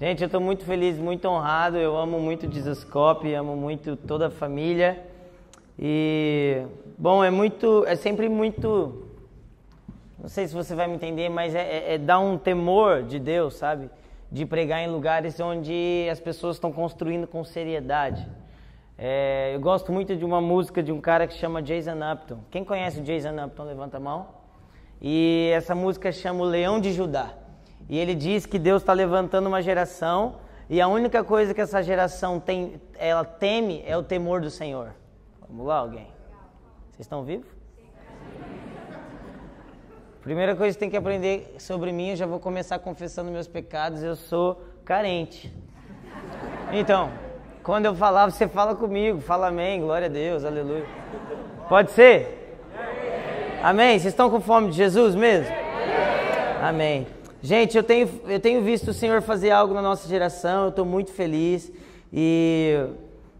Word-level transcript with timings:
Gente, 0.00 0.22
eu 0.22 0.26
estou 0.26 0.40
muito 0.40 0.64
feliz, 0.64 0.96
muito 0.96 1.26
honrado. 1.26 1.76
Eu 1.76 1.96
amo 1.96 2.20
muito 2.20 2.46
o 2.46 2.52
Jesuscope, 2.52 3.34
amo 3.34 3.56
muito 3.56 3.96
toda 3.96 4.28
a 4.28 4.30
família. 4.30 5.04
E, 5.76 6.62
bom, 6.96 7.24
é 7.24 7.32
muito, 7.32 7.84
é 7.84 7.96
sempre 7.96 8.28
muito. 8.28 9.08
Não 10.16 10.28
sei 10.28 10.46
se 10.46 10.54
você 10.54 10.72
vai 10.72 10.86
me 10.86 10.94
entender, 10.94 11.28
mas 11.28 11.52
é, 11.52 11.62
é, 11.62 11.94
é 11.94 11.98
dar 11.98 12.20
um 12.20 12.38
temor 12.38 13.02
de 13.02 13.18
Deus, 13.18 13.56
sabe? 13.56 13.90
De 14.30 14.46
pregar 14.46 14.80
em 14.82 14.88
lugares 14.88 15.40
onde 15.40 16.06
as 16.08 16.20
pessoas 16.20 16.54
estão 16.54 16.70
construindo 16.70 17.26
com 17.26 17.42
seriedade. 17.42 18.24
É, 18.96 19.50
eu 19.52 19.60
gosto 19.60 19.90
muito 19.90 20.14
de 20.14 20.24
uma 20.24 20.40
música 20.40 20.80
de 20.80 20.92
um 20.92 21.00
cara 21.00 21.26
que 21.26 21.34
chama 21.34 21.60
Jason 21.60 21.98
Upton. 22.12 22.38
Quem 22.52 22.64
conhece 22.64 23.00
o 23.00 23.02
Jason 23.02 23.44
Upton, 23.44 23.64
levanta 23.64 23.96
a 23.96 24.00
mão. 24.00 24.28
E 25.02 25.50
essa 25.52 25.74
música 25.74 26.12
chama 26.12 26.44
O 26.44 26.44
Leão 26.44 26.80
de 26.80 26.92
Judá. 26.92 27.47
E 27.88 27.98
ele 27.98 28.14
diz 28.14 28.46
que 28.46 28.58
Deus 28.58 28.82
está 28.82 28.92
levantando 28.92 29.46
uma 29.46 29.60
geração 29.60 30.36
e 30.70 30.80
a 30.80 30.88
única 30.88 31.24
coisa 31.24 31.54
que 31.54 31.60
essa 31.60 31.82
geração 31.82 32.38
tem, 32.38 32.80
ela 32.98 33.24
teme 33.24 33.82
é 33.86 33.96
o 33.96 34.02
temor 34.02 34.40
do 34.40 34.50
Senhor. 34.50 34.94
Vamos 35.48 35.66
lá, 35.66 35.76
alguém? 35.76 36.08
Vocês 36.90 37.00
estão 37.00 37.24
vivos? 37.24 37.46
Primeira 40.22 40.54
coisa 40.54 40.76
que 40.76 40.80
tem 40.80 40.90
que 40.90 40.96
aprender 40.96 41.54
sobre 41.58 41.90
mim, 41.90 42.10
eu 42.10 42.16
já 42.16 42.26
vou 42.26 42.38
começar 42.38 42.78
confessando 42.80 43.30
meus 43.30 43.48
pecados, 43.48 44.02
eu 44.02 44.14
sou 44.14 44.62
carente. 44.84 45.50
Então, 46.70 47.10
quando 47.62 47.86
eu 47.86 47.94
falar, 47.94 48.30
você 48.30 48.46
fala 48.46 48.74
comigo, 48.74 49.20
fala 49.20 49.48
amém, 49.48 49.80
glória 49.80 50.06
a 50.06 50.10
Deus, 50.10 50.44
aleluia. 50.44 50.84
Pode 51.66 51.92
ser? 51.92 52.58
Amém? 53.62 53.98
Vocês 53.98 54.12
estão 54.12 54.28
com 54.28 54.40
fome 54.40 54.70
de 54.70 54.76
Jesus 54.76 55.14
mesmo? 55.14 55.54
Amém. 56.62 57.06
Gente, 57.40 57.76
eu 57.76 57.84
tenho, 57.84 58.10
eu 58.26 58.40
tenho 58.40 58.60
visto 58.62 58.88
o 58.88 58.92
Senhor 58.92 59.22
fazer 59.22 59.52
algo 59.52 59.72
na 59.72 59.80
nossa 59.80 60.08
geração, 60.08 60.64
eu 60.64 60.68
estou 60.70 60.84
muito 60.84 61.12
feliz. 61.12 61.70
E, 62.12 62.84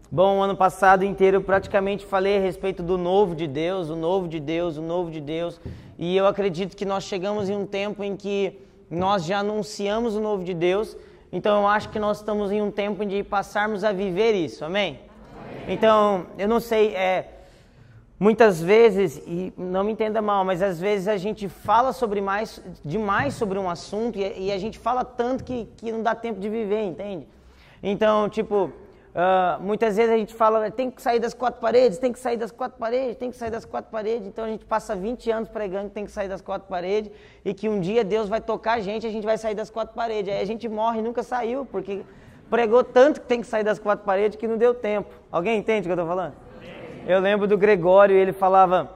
bom, 0.09 0.41
ano 0.41 0.55
passado 0.55 1.03
inteiro 1.03 1.37
eu 1.37 1.41
praticamente 1.41 2.05
falei 2.05 2.37
a 2.37 2.39
respeito 2.39 2.81
do 2.81 2.97
novo 2.97 3.35
de 3.35 3.45
Deus, 3.45 3.89
o 3.89 3.97
novo 3.97 4.29
de 4.29 4.39
Deus, 4.39 4.77
o 4.77 4.81
novo 4.81 5.11
de 5.11 5.19
Deus. 5.19 5.59
E 5.97 6.15
eu 6.15 6.25
acredito 6.25 6.77
que 6.77 6.85
nós 6.85 7.03
chegamos 7.03 7.49
em 7.49 7.57
um 7.57 7.65
tempo 7.65 8.01
em 8.01 8.15
que 8.15 8.57
nós 8.89 9.25
já 9.25 9.39
anunciamos 9.39 10.15
o 10.15 10.21
novo 10.21 10.45
de 10.45 10.53
Deus. 10.53 10.95
Então 11.29 11.59
eu 11.61 11.67
acho 11.67 11.89
que 11.89 11.99
nós 11.99 12.19
estamos 12.19 12.53
em 12.53 12.61
um 12.61 12.71
tempo 12.71 13.05
de 13.05 13.21
passarmos 13.21 13.83
a 13.83 13.91
viver 13.91 14.31
isso, 14.31 14.63
amém? 14.63 14.97
amém. 15.57 15.75
Então, 15.75 16.25
eu 16.37 16.47
não 16.47 16.61
sei, 16.61 16.95
é 16.95 17.38
Muitas 18.19 18.61
vezes, 18.61 19.21
e 19.25 19.53
não 19.55 19.81
me 19.81 19.93
entenda 19.93 20.21
mal, 20.21 20.43
mas 20.43 20.61
às 20.61 20.77
vezes 20.77 21.07
a 21.07 21.15
gente 21.15 21.47
fala 21.47 21.93
sobre 21.93 22.19
mais, 22.19 22.61
demais 22.83 23.33
sobre 23.33 23.57
um 23.57 23.69
assunto 23.69 24.19
e, 24.19 24.47
e 24.47 24.51
a 24.51 24.57
gente 24.57 24.77
fala 24.77 25.05
tanto 25.05 25.41
que, 25.41 25.69
que 25.77 25.89
não 25.89 26.03
dá 26.03 26.13
tempo 26.13 26.37
de 26.37 26.49
viver, 26.49 26.81
entende? 26.81 27.25
Então, 27.81 28.27
tipo, 28.27 28.65
uh, 28.65 29.61
muitas 29.61 29.95
vezes 29.95 30.11
a 30.11 30.17
gente 30.17 30.33
fala, 30.33 30.69
tem 30.69 30.91
que 30.91 31.01
sair 31.01 31.17
das 31.17 31.33
quatro 31.33 31.61
paredes, 31.61 31.97
tem 31.97 32.11
que 32.11 32.19
sair 32.19 32.35
das 32.35 32.51
quatro 32.51 32.77
paredes, 32.77 33.15
tem 33.15 33.31
que 33.31 33.37
sair 33.37 33.51
das 33.51 33.63
quatro 33.63 33.89
paredes. 33.89 34.27
Então 34.27 34.43
a 34.43 34.49
gente 34.49 34.65
passa 34.65 34.93
20 34.93 35.31
anos 35.31 35.47
pregando 35.47 35.87
que 35.87 35.95
tem 35.95 36.03
que 36.03 36.11
sair 36.11 36.27
das 36.27 36.41
quatro 36.41 36.67
paredes 36.67 37.13
e 37.45 37.53
que 37.53 37.69
um 37.69 37.79
dia 37.79 38.03
Deus 38.03 38.27
vai 38.27 38.41
tocar 38.41 38.73
a 38.73 38.79
gente 38.81 39.05
e 39.05 39.07
a 39.07 39.11
gente 39.11 39.23
vai 39.23 39.37
sair 39.37 39.55
das 39.55 39.69
quatro 39.69 39.95
paredes. 39.95 40.33
Aí 40.33 40.41
a 40.41 40.45
gente 40.45 40.67
morre 40.67 40.99
e 40.99 41.01
nunca 41.01 41.23
saiu, 41.23 41.65
porque 41.65 42.01
pregou 42.49 42.83
tanto 42.83 43.21
que 43.21 43.27
tem 43.27 43.39
que 43.39 43.47
sair 43.47 43.63
das 43.63 43.79
quatro 43.79 44.05
paredes 44.05 44.37
que 44.37 44.45
não 44.45 44.57
deu 44.57 44.73
tempo. 44.73 45.09
Alguém 45.31 45.57
entende 45.57 45.81
o 45.81 45.83
que 45.83 45.91
eu 45.91 46.03
estou 46.03 46.05
falando? 46.05 46.48
Eu 47.09 47.19
lembro 47.19 47.47
do 47.47 47.57
Gregório, 47.57 48.15
ele 48.15 48.31
falava: 48.31 48.95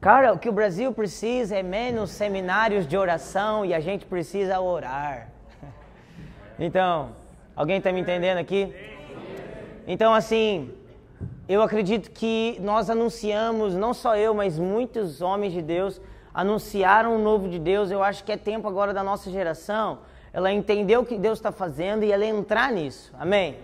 Cara, 0.00 0.32
o 0.32 0.38
que 0.38 0.48
o 0.48 0.52
Brasil 0.52 0.92
precisa 0.92 1.56
é 1.56 1.62
menos 1.62 2.10
seminários 2.10 2.86
de 2.86 2.96
oração 2.96 3.64
e 3.64 3.74
a 3.74 3.80
gente 3.80 4.06
precisa 4.06 4.60
orar. 4.60 5.28
Então, 6.56 7.10
alguém 7.56 7.78
está 7.78 7.90
me 7.90 8.00
entendendo 8.00 8.38
aqui? 8.38 8.72
Então, 9.88 10.14
assim, 10.14 10.72
eu 11.48 11.60
acredito 11.60 12.12
que 12.12 12.56
nós 12.60 12.88
anunciamos, 12.88 13.74
não 13.74 13.92
só 13.92 14.16
eu, 14.16 14.32
mas 14.34 14.56
muitos 14.56 15.20
homens 15.20 15.52
de 15.52 15.60
Deus 15.60 16.00
anunciaram 16.32 17.16
o 17.16 17.18
novo 17.18 17.48
de 17.48 17.58
Deus. 17.58 17.90
Eu 17.90 18.04
acho 18.04 18.22
que 18.22 18.30
é 18.30 18.36
tempo 18.36 18.68
agora 18.68 18.94
da 18.94 19.02
nossa 19.02 19.32
geração 19.32 19.98
ela 20.32 20.52
entender 20.52 20.96
o 20.96 21.04
que 21.04 21.18
Deus 21.18 21.38
está 21.38 21.50
fazendo 21.50 22.04
e 22.04 22.12
ela 22.12 22.24
entrar 22.24 22.70
nisso. 22.70 23.12
Amém? 23.18 23.56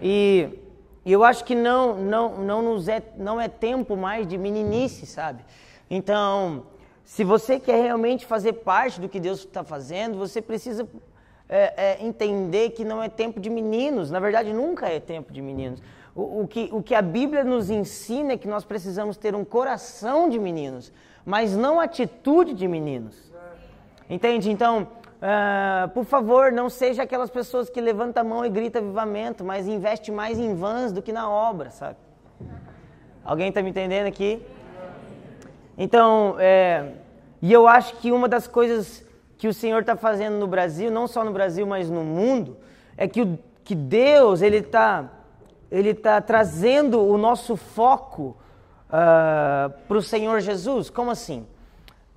E 0.00 0.69
e 1.04 1.12
eu 1.12 1.24
acho 1.24 1.44
que 1.44 1.54
não, 1.54 1.96
não, 1.96 2.36
não, 2.38 2.62
nos 2.62 2.88
é, 2.88 3.02
não 3.16 3.40
é 3.40 3.48
tempo 3.48 3.96
mais 3.96 4.26
de 4.26 4.36
meninice, 4.36 5.06
sabe? 5.06 5.42
Então, 5.90 6.64
se 7.04 7.24
você 7.24 7.58
quer 7.58 7.82
realmente 7.82 8.26
fazer 8.26 8.52
parte 8.52 9.00
do 9.00 9.08
que 9.08 9.18
Deus 9.18 9.40
está 9.40 9.64
fazendo, 9.64 10.18
você 10.18 10.42
precisa 10.42 10.86
é, 11.48 11.72
é, 11.76 12.06
entender 12.06 12.70
que 12.70 12.84
não 12.84 13.02
é 13.02 13.08
tempo 13.08 13.40
de 13.40 13.48
meninos. 13.48 14.10
Na 14.10 14.20
verdade, 14.20 14.52
nunca 14.52 14.88
é 14.88 15.00
tempo 15.00 15.32
de 15.32 15.40
meninos. 15.40 15.82
O, 16.14 16.42
o, 16.42 16.48
que, 16.48 16.68
o 16.70 16.82
que 16.82 16.94
a 16.94 17.02
Bíblia 17.02 17.42
nos 17.42 17.70
ensina 17.70 18.34
é 18.34 18.36
que 18.36 18.46
nós 18.46 18.64
precisamos 18.64 19.16
ter 19.16 19.34
um 19.34 19.44
coração 19.44 20.28
de 20.28 20.38
meninos, 20.38 20.92
mas 21.24 21.56
não 21.56 21.80
atitude 21.80 22.52
de 22.52 22.68
meninos. 22.68 23.30
Entende? 24.08 24.50
Então, 24.50 24.88
Uh, 25.20 25.88
por 25.90 26.04
favor, 26.04 26.50
não 26.50 26.70
seja 26.70 27.02
aquelas 27.02 27.28
pessoas 27.28 27.68
que 27.68 27.80
levantam 27.80 28.22
a 28.22 28.24
mão 28.24 28.44
e 28.44 28.48
grita 28.48 28.80
vivamento, 28.80 29.44
mas 29.44 29.68
investe 29.68 30.10
mais 30.10 30.38
em 30.38 30.54
vans 30.54 30.92
do 30.92 31.02
que 31.02 31.12
na 31.12 31.28
obra, 31.28 31.70
sabe? 31.70 31.96
Alguém 33.22 33.50
está 33.50 33.62
me 33.62 33.68
entendendo 33.68 34.06
aqui? 34.06 34.42
Então, 35.76 36.36
é, 36.38 36.92
e 37.42 37.52
eu 37.52 37.68
acho 37.68 37.96
que 37.96 38.10
uma 38.10 38.28
das 38.28 38.46
coisas 38.46 39.04
que 39.36 39.46
o 39.46 39.54
Senhor 39.54 39.80
está 39.80 39.94
fazendo 39.94 40.38
no 40.38 40.46
Brasil, 40.46 40.90
não 40.90 41.06
só 41.06 41.22
no 41.22 41.32
Brasil, 41.32 41.66
mas 41.66 41.90
no 41.90 42.02
mundo, 42.02 42.56
é 42.96 43.06
que, 43.06 43.22
o, 43.22 43.38
que 43.62 43.74
Deus 43.74 44.40
ele 44.40 44.58
está 44.58 45.10
ele 45.70 45.94
tá 45.94 46.20
trazendo 46.20 47.00
o 47.00 47.16
nosso 47.16 47.56
foco 47.56 48.22
uh, 48.22 48.36
ah, 48.90 49.70
para 49.86 49.96
o 49.96 50.02
Senhor 50.02 50.40
Jesus. 50.40 50.90
Como 50.90 51.10
assim? 51.10 51.46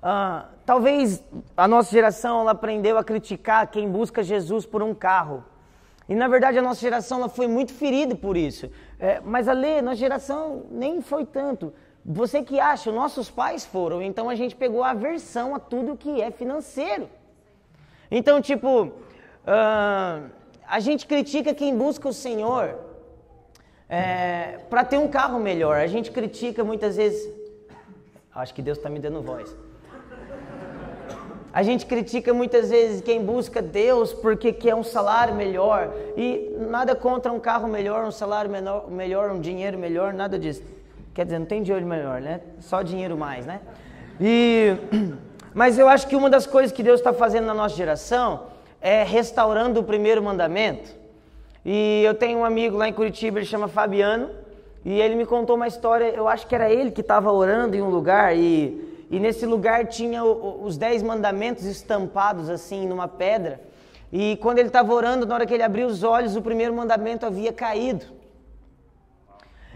Uh, 0.02 0.44
Talvez 0.66 1.22
a 1.56 1.68
nossa 1.68 1.90
geração 1.90 2.40
ela 2.40 2.52
aprendeu 2.52 2.96
a 2.96 3.04
criticar 3.04 3.66
quem 3.66 3.88
busca 3.88 4.22
Jesus 4.22 4.64
por 4.64 4.82
um 4.82 4.94
carro. 4.94 5.44
E 6.08 6.14
na 6.14 6.26
verdade 6.28 6.58
a 6.58 6.62
nossa 6.62 6.80
geração 6.80 7.18
ela 7.18 7.28
foi 7.28 7.46
muito 7.46 7.72
ferida 7.72 8.14
por 8.14 8.36
isso. 8.36 8.70
É, 8.98 9.20
mas 9.20 9.48
a 9.48 9.52
lei, 9.52 9.82
nossa 9.82 9.96
geração 9.96 10.64
nem 10.70 11.02
foi 11.02 11.24
tanto. 11.26 11.72
Você 12.04 12.42
que 12.42 12.60
acha, 12.60 12.92
nossos 12.92 13.30
pais 13.30 13.64
foram, 13.64 14.02
então 14.02 14.28
a 14.28 14.34
gente 14.34 14.54
pegou 14.54 14.82
a 14.82 14.90
aversão 14.90 15.54
a 15.54 15.58
tudo 15.58 15.96
que 15.96 16.20
é 16.20 16.30
financeiro. 16.30 17.08
Então, 18.10 18.40
tipo, 18.40 18.84
uh, 18.84 20.30
a 20.66 20.80
gente 20.80 21.06
critica 21.06 21.54
quem 21.54 21.76
busca 21.76 22.08
o 22.08 22.12
Senhor 22.12 22.78
é, 23.88 24.58
para 24.68 24.84
ter 24.84 24.98
um 24.98 25.08
carro 25.08 25.38
melhor. 25.38 25.76
A 25.76 25.86
gente 25.86 26.10
critica 26.10 26.62
muitas 26.62 26.96
vezes. 26.96 27.32
Acho 28.34 28.54
que 28.54 28.60
Deus 28.60 28.78
está 28.78 28.90
me 28.90 28.98
dando 28.98 29.22
voz. 29.22 29.63
A 31.54 31.62
gente 31.62 31.86
critica 31.86 32.34
muitas 32.34 32.70
vezes 32.70 33.00
quem 33.00 33.24
busca 33.24 33.62
Deus 33.62 34.12
porque 34.12 34.52
quer 34.52 34.74
um 34.74 34.82
salário 34.82 35.32
melhor. 35.36 35.94
E 36.16 36.52
nada 36.68 36.96
contra 36.96 37.32
um 37.32 37.38
carro 37.38 37.68
melhor, 37.68 38.04
um 38.04 38.10
salário 38.10 38.50
menor, 38.50 38.90
melhor, 38.90 39.30
um 39.30 39.40
dinheiro 39.40 39.78
melhor, 39.78 40.12
nada 40.12 40.36
disso. 40.36 40.64
Quer 41.14 41.26
dizer, 41.26 41.38
não 41.38 41.46
tem 41.46 41.62
dinheiro 41.62 41.86
melhor, 41.86 42.20
né? 42.20 42.40
Só 42.58 42.82
dinheiro 42.82 43.16
mais, 43.16 43.46
né? 43.46 43.60
E, 44.20 44.74
mas 45.54 45.78
eu 45.78 45.88
acho 45.88 46.08
que 46.08 46.16
uma 46.16 46.28
das 46.28 46.44
coisas 46.44 46.72
que 46.72 46.82
Deus 46.82 46.98
está 46.98 47.12
fazendo 47.12 47.46
na 47.46 47.54
nossa 47.54 47.76
geração 47.76 48.48
é 48.80 49.04
restaurando 49.04 49.78
o 49.78 49.84
primeiro 49.84 50.20
mandamento. 50.20 50.90
E 51.64 52.02
eu 52.04 52.14
tenho 52.14 52.40
um 52.40 52.44
amigo 52.44 52.76
lá 52.76 52.88
em 52.88 52.92
Curitiba, 52.92 53.38
ele 53.38 53.46
chama 53.46 53.68
Fabiano, 53.68 54.28
e 54.84 55.00
ele 55.00 55.14
me 55.14 55.24
contou 55.24 55.54
uma 55.54 55.68
história, 55.68 56.06
eu 56.06 56.26
acho 56.26 56.48
que 56.48 56.54
era 56.54 56.68
ele 56.68 56.90
que 56.90 57.00
estava 57.00 57.30
orando 57.30 57.76
em 57.76 57.80
um 57.80 57.90
lugar 57.90 58.36
e 58.36 58.92
e 59.10 59.20
nesse 59.20 59.46
lugar 59.46 59.86
tinha 59.86 60.24
os 60.24 60.76
dez 60.76 61.02
mandamentos 61.02 61.64
estampados 61.64 62.48
assim 62.48 62.86
numa 62.86 63.06
pedra. 63.06 63.60
E 64.12 64.36
quando 64.36 64.58
ele 64.58 64.68
estava 64.68 64.92
orando, 64.92 65.26
na 65.26 65.34
hora 65.34 65.46
que 65.46 65.52
ele 65.52 65.62
abriu 65.62 65.86
os 65.86 66.02
olhos, 66.02 66.36
o 66.36 66.42
primeiro 66.42 66.72
mandamento 66.72 67.26
havia 67.26 67.52
caído. 67.52 68.06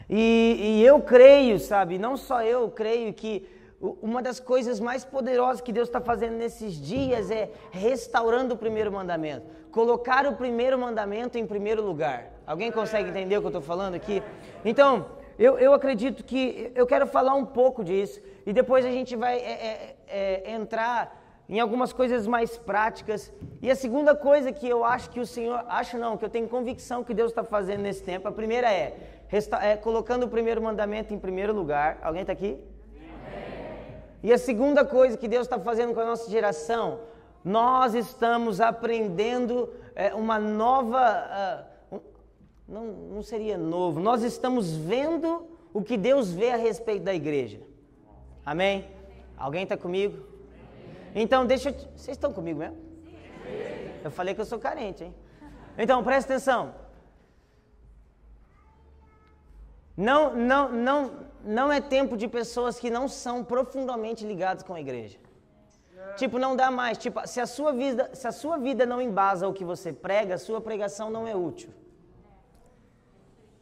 E, 0.08 0.79
e 0.79 0.87
eu 0.87 1.00
creio, 1.00 1.58
sabe, 1.58 1.99
não 1.99 2.17
só 2.17 2.43
eu 2.43 2.70
creio 2.70 3.12
que 3.12 3.47
uma 3.81 4.20
das 4.20 4.41
coisas 4.41 4.81
mais 4.81 5.05
poderosas 5.05 5.61
que 5.61 5.73
Deus 5.73 5.88
está 5.88 6.00
fazendo 6.00 6.37
nesses 6.37 6.75
dias 6.81 7.31
é 7.31 7.50
restaurando 7.70 8.55
o 8.55 8.58
primeiro 8.58 8.91
mandamento. 8.91 9.47
Colocar 9.70 10.26
o 10.26 10.35
primeiro 10.35 10.79
mandamento 10.79 11.38
em 11.38 11.47
primeiro 11.47 11.85
lugar. 11.85 12.32
Alguém 12.47 12.73
consegue 12.73 13.11
entender 13.11 13.37
o 13.37 13.41
que 13.41 13.47
eu 13.47 13.50
estou 13.50 13.62
falando 13.62 13.94
aqui? 13.94 14.23
Então, 14.64 15.06
eu, 15.38 15.58
eu 15.58 15.73
acredito 15.73 16.25
que 16.25 16.73
eu 16.75 16.87
quero 16.87 17.06
falar 17.06 17.35
um 17.35 17.44
pouco 17.44 17.85
disso 17.85 18.20
e 18.44 18.52
depois 18.52 18.85
a 18.85 18.90
gente 18.90 19.14
vai 19.14 19.38
é, 19.38 19.52
é, 19.52 19.96
é, 20.08 20.52
entrar 20.52 21.17
em 21.49 21.61
algumas 21.61 21.93
coisas 21.93 22.26
mais 22.26 22.58
práticas. 22.58 23.32
E 23.62 23.70
a 23.70 23.76
segunda 23.76 24.14
coisa 24.14 24.52
que 24.52 24.69
eu 24.69 24.85
acho 24.85 25.08
que 25.11 25.20
o 25.20 25.26
Senhor, 25.26 25.64
acho 25.69 25.96
não, 25.96 26.17
que 26.17 26.25
eu 26.25 26.29
tenho 26.29 26.49
convicção 26.49 27.05
que 27.05 27.14
Deus 27.14 27.31
está 27.31 27.44
fazendo 27.44 27.82
nesse 27.82 28.02
tempo, 28.02 28.26
a 28.26 28.32
primeira 28.32 28.70
é, 28.70 28.96
resta, 29.29 29.56
é 29.64 29.76
colocando 29.76 30.25
o 30.25 30.29
primeiro 30.29 30.61
mandamento 30.61 31.14
em 31.14 31.19
primeiro 31.19 31.55
lugar. 31.55 31.99
Alguém 32.02 32.23
está 32.23 32.32
aqui? 32.32 32.58
E 34.23 34.32
a 34.32 34.38
segunda 34.38 34.85
coisa 34.85 35.17
que 35.17 35.29
Deus 35.29 35.46
está 35.46 35.61
fazendo 35.61 35.94
com 35.94 36.00
a 36.00 36.05
nossa 36.05 36.29
geração, 36.29 36.99
nós 37.44 37.94
estamos 37.94 38.61
aprendendo 38.61 39.73
é, 39.94 40.12
uma 40.12 40.38
nova. 40.40 41.68
Não, 42.69 42.85
não 42.85 43.23
seria 43.23 43.56
novo. 43.56 43.99
Nós 43.99 44.23
estamos 44.23 44.76
vendo 44.76 45.47
o 45.73 45.82
que 45.82 45.97
Deus 45.97 46.31
vê 46.31 46.50
a 46.50 46.56
respeito 46.56 47.03
da 47.03 47.15
igreja. 47.15 47.61
Amém? 48.44 48.87
Alguém 49.37 49.62
está 49.62 49.76
comigo? 49.76 50.19
Então, 51.15 51.47
deixa 51.47 51.70
eu. 51.70 51.75
Vocês 51.97 52.17
estão 52.17 52.32
comigo 52.32 52.59
mesmo? 52.59 52.76
Eu 54.05 54.11
falei 54.11 54.35
que 54.35 54.41
eu 54.41 54.44
sou 54.44 54.59
carente, 54.59 55.05
hein? 55.05 55.15
Então, 55.79 56.05
presta 56.05 56.35
atenção. 56.35 56.75
Não, 59.97 60.37
não, 60.37 60.71
não, 60.71 61.12
não 61.43 61.73
é 61.73 61.81
tempo 61.81 62.17
de 62.17 62.29
pessoas 62.29 62.79
que 62.79 62.91
não 62.91 63.09
são 63.09 63.43
profundamente 63.43 64.26
ligadas 64.26 64.62
com 64.62 64.75
a 64.75 64.81
igreja. 64.81 65.19
Tipo, 66.17 66.38
não 66.38 66.55
dá 66.55 66.71
mais. 66.71 66.99
Tipo, 66.99 67.26
se 67.26 67.41
a 67.41 67.47
sua 67.47 67.73
vida, 67.73 68.11
se 68.12 68.26
a 68.29 68.32
sua 68.32 68.59
vida 68.59 68.85
não 68.85 69.00
embasa 69.00 69.49
o 69.49 69.53
que 69.53 69.64
você 69.64 69.93
prega, 69.93 70.35
a 70.35 70.38
sua 70.38 70.61
pregação 70.61 71.11
não 71.11 71.26
é 71.26 71.35
útil. 71.35 71.71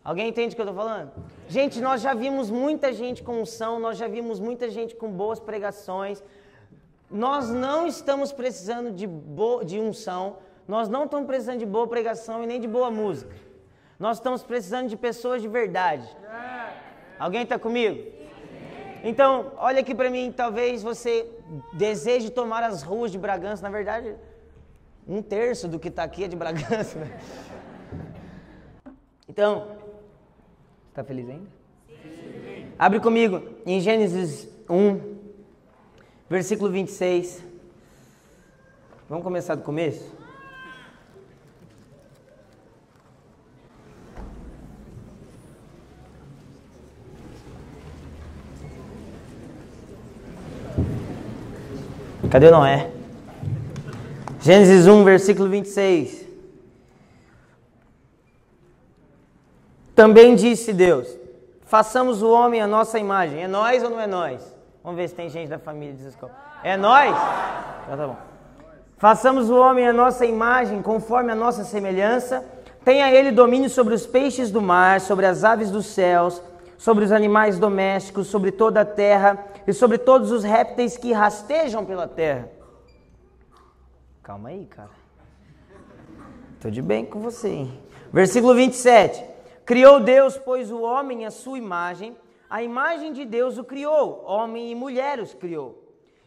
Alguém 0.06 0.28
entende 0.28 0.52
o 0.52 0.56
que 0.56 0.62
eu 0.62 0.68
estou 0.68 0.80
falando? 0.84 1.10
Gente, 1.48 1.80
nós 1.80 2.00
já 2.00 2.14
vimos 2.14 2.48
muita 2.48 2.92
gente 2.92 3.24
com 3.24 3.40
unção, 3.40 3.80
nós 3.80 3.98
já 3.98 4.06
vimos 4.06 4.38
muita 4.38 4.70
gente 4.70 4.94
com 4.94 5.10
boas 5.10 5.40
pregações. 5.40 6.22
Nós 7.10 7.50
não 7.50 7.88
estamos 7.88 8.30
precisando 8.30 8.92
de, 8.92 9.04
bo 9.04 9.64
de 9.64 9.80
unção, 9.80 10.36
nós 10.68 10.88
não 10.88 11.06
estamos 11.06 11.26
precisando 11.26 11.58
de 11.58 11.66
boa 11.66 11.88
pregação 11.88 12.44
e 12.44 12.46
nem 12.46 12.60
de 12.60 12.68
boa 12.68 12.88
música. 12.88 13.34
Nós 13.98 14.18
estamos 14.18 14.44
precisando 14.44 14.88
de 14.88 14.96
pessoas 14.96 15.42
de 15.42 15.48
verdade. 15.48 16.08
Alguém 17.18 17.42
está 17.42 17.58
comigo? 17.58 17.98
Então, 19.02 19.50
olha 19.56 19.80
aqui 19.80 19.92
para 19.92 20.08
mim, 20.08 20.32
talvez 20.36 20.84
você 20.84 21.28
deseje 21.72 22.30
tomar 22.30 22.62
as 22.62 22.80
ruas 22.80 23.10
de 23.10 23.18
Bragança. 23.18 23.60
Na 23.60 23.70
verdade, 23.70 24.14
um 25.08 25.20
terço 25.20 25.66
do 25.66 25.80
que 25.80 25.88
está 25.88 26.04
aqui 26.04 26.22
é 26.22 26.28
de 26.28 26.36
Bragança. 26.36 26.96
Né? 26.96 27.10
Então, 29.28 29.84
está 30.96 31.04
feliz 31.04 31.28
ainda? 31.28 31.46
Sim. 31.90 32.72
Abre 32.78 33.00
comigo 33.00 33.42
em 33.66 33.78
Gênesis 33.82 34.48
1, 34.66 34.98
versículo 36.30 36.70
26. 36.70 37.44
Vamos 39.06 39.22
começar 39.22 39.56
do 39.56 39.62
começo? 39.62 40.10
Cadê 52.30 52.50
Noé? 52.50 52.90
Gênesis 54.40 54.86
1, 54.86 55.04
versículo 55.04 55.50
26. 55.50 56.25
Também 59.96 60.34
disse 60.34 60.74
Deus: 60.74 61.08
façamos 61.64 62.22
o 62.22 62.30
homem 62.30 62.60
a 62.60 62.66
nossa 62.66 62.98
imagem. 62.98 63.42
É 63.42 63.48
nós 63.48 63.82
ou 63.82 63.88
não 63.88 64.00
é 64.00 64.06
nós? 64.06 64.54
Vamos 64.84 64.98
ver 64.98 65.08
se 65.08 65.14
tem 65.14 65.30
gente 65.30 65.48
da 65.48 65.58
família 65.58 65.94
de 65.94 66.06
escola. 66.06 66.32
É 66.62 66.76
nós? 66.76 67.16
Então 67.84 67.96
tá 67.96 68.06
bom. 68.06 68.16
Façamos 68.98 69.50
o 69.50 69.56
homem 69.56 69.88
a 69.88 69.92
nossa 69.92 70.24
imagem, 70.24 70.82
conforme 70.82 71.32
a 71.32 71.34
nossa 71.34 71.64
semelhança. 71.64 72.44
Tenha 72.84 73.10
ele 73.10 73.32
domínio 73.32 73.68
sobre 73.68 73.94
os 73.94 74.06
peixes 74.06 74.50
do 74.50 74.62
mar, 74.62 75.00
sobre 75.00 75.26
as 75.26 75.42
aves 75.42 75.70
dos 75.70 75.86
céus, 75.86 76.40
sobre 76.78 77.04
os 77.04 77.10
animais 77.10 77.58
domésticos, 77.58 78.28
sobre 78.28 78.52
toda 78.52 78.82
a 78.82 78.84
terra 78.84 79.44
e 79.66 79.72
sobre 79.72 79.98
todos 79.98 80.30
os 80.30 80.44
répteis 80.44 80.96
que 80.96 81.12
rastejam 81.12 81.84
pela 81.84 82.06
terra. 82.06 82.48
Calma 84.22 84.50
aí, 84.50 84.66
cara. 84.66 84.90
Estou 86.54 86.70
de 86.70 86.82
bem 86.82 87.04
com 87.04 87.20
você, 87.20 87.48
hein? 87.48 87.80
Versículo 88.12 88.54
27. 88.54 89.35
Criou 89.66 89.98
Deus, 89.98 90.38
pois, 90.38 90.70
o 90.70 90.80
homem 90.80 91.26
à 91.26 91.30
sua 91.30 91.58
imagem, 91.58 92.16
a 92.48 92.62
imagem 92.62 93.12
de 93.12 93.24
Deus 93.24 93.58
o 93.58 93.64
criou, 93.64 94.24
homem 94.24 94.70
e 94.70 94.74
mulher 94.74 95.18
os 95.18 95.34
criou. 95.34 95.70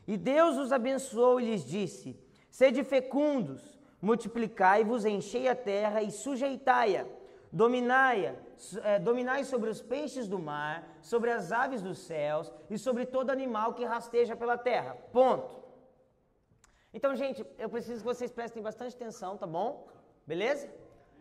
E 0.06 0.18
Deus 0.18 0.58
os 0.58 0.74
abençoou 0.74 1.40
e 1.40 1.46
lhes 1.46 1.64
disse: 1.64 2.20
Sede 2.50 2.84
fecundos, 2.84 3.80
multiplicai-vos, 4.02 5.06
enchei 5.06 5.48
a 5.48 5.56
terra 5.56 6.04
e 6.04 6.12
sujeitai-a, 6.12 7.06
dominai-a 7.50 8.36
é, 8.84 9.00
dominai 9.00 9.46
sobre 9.46 9.70
os 9.70 9.82
peixes 9.82 10.28
do 10.28 10.38
mar, 10.38 10.84
sobre 11.02 11.32
as 11.32 11.52
aves 11.52 11.82
dos 11.82 12.00
céus 12.00 12.52
e 12.70 12.78
sobre 12.78 13.06
todo 13.06 13.30
animal 13.30 13.74
que 13.74 13.86
rasteja 13.86 14.36
pela 14.36 14.58
terra. 14.58 14.98
Ponto. 15.14 15.58
Então, 16.94 17.16
gente, 17.16 17.46
eu 17.58 17.70
preciso 17.70 18.00
que 18.02 18.06
vocês 18.14 18.32
prestem 18.32 18.62
bastante 18.62 18.96
atenção, 18.96 19.38
tá 19.38 19.48
bom? 19.48 19.88
Beleza? 20.28 20.70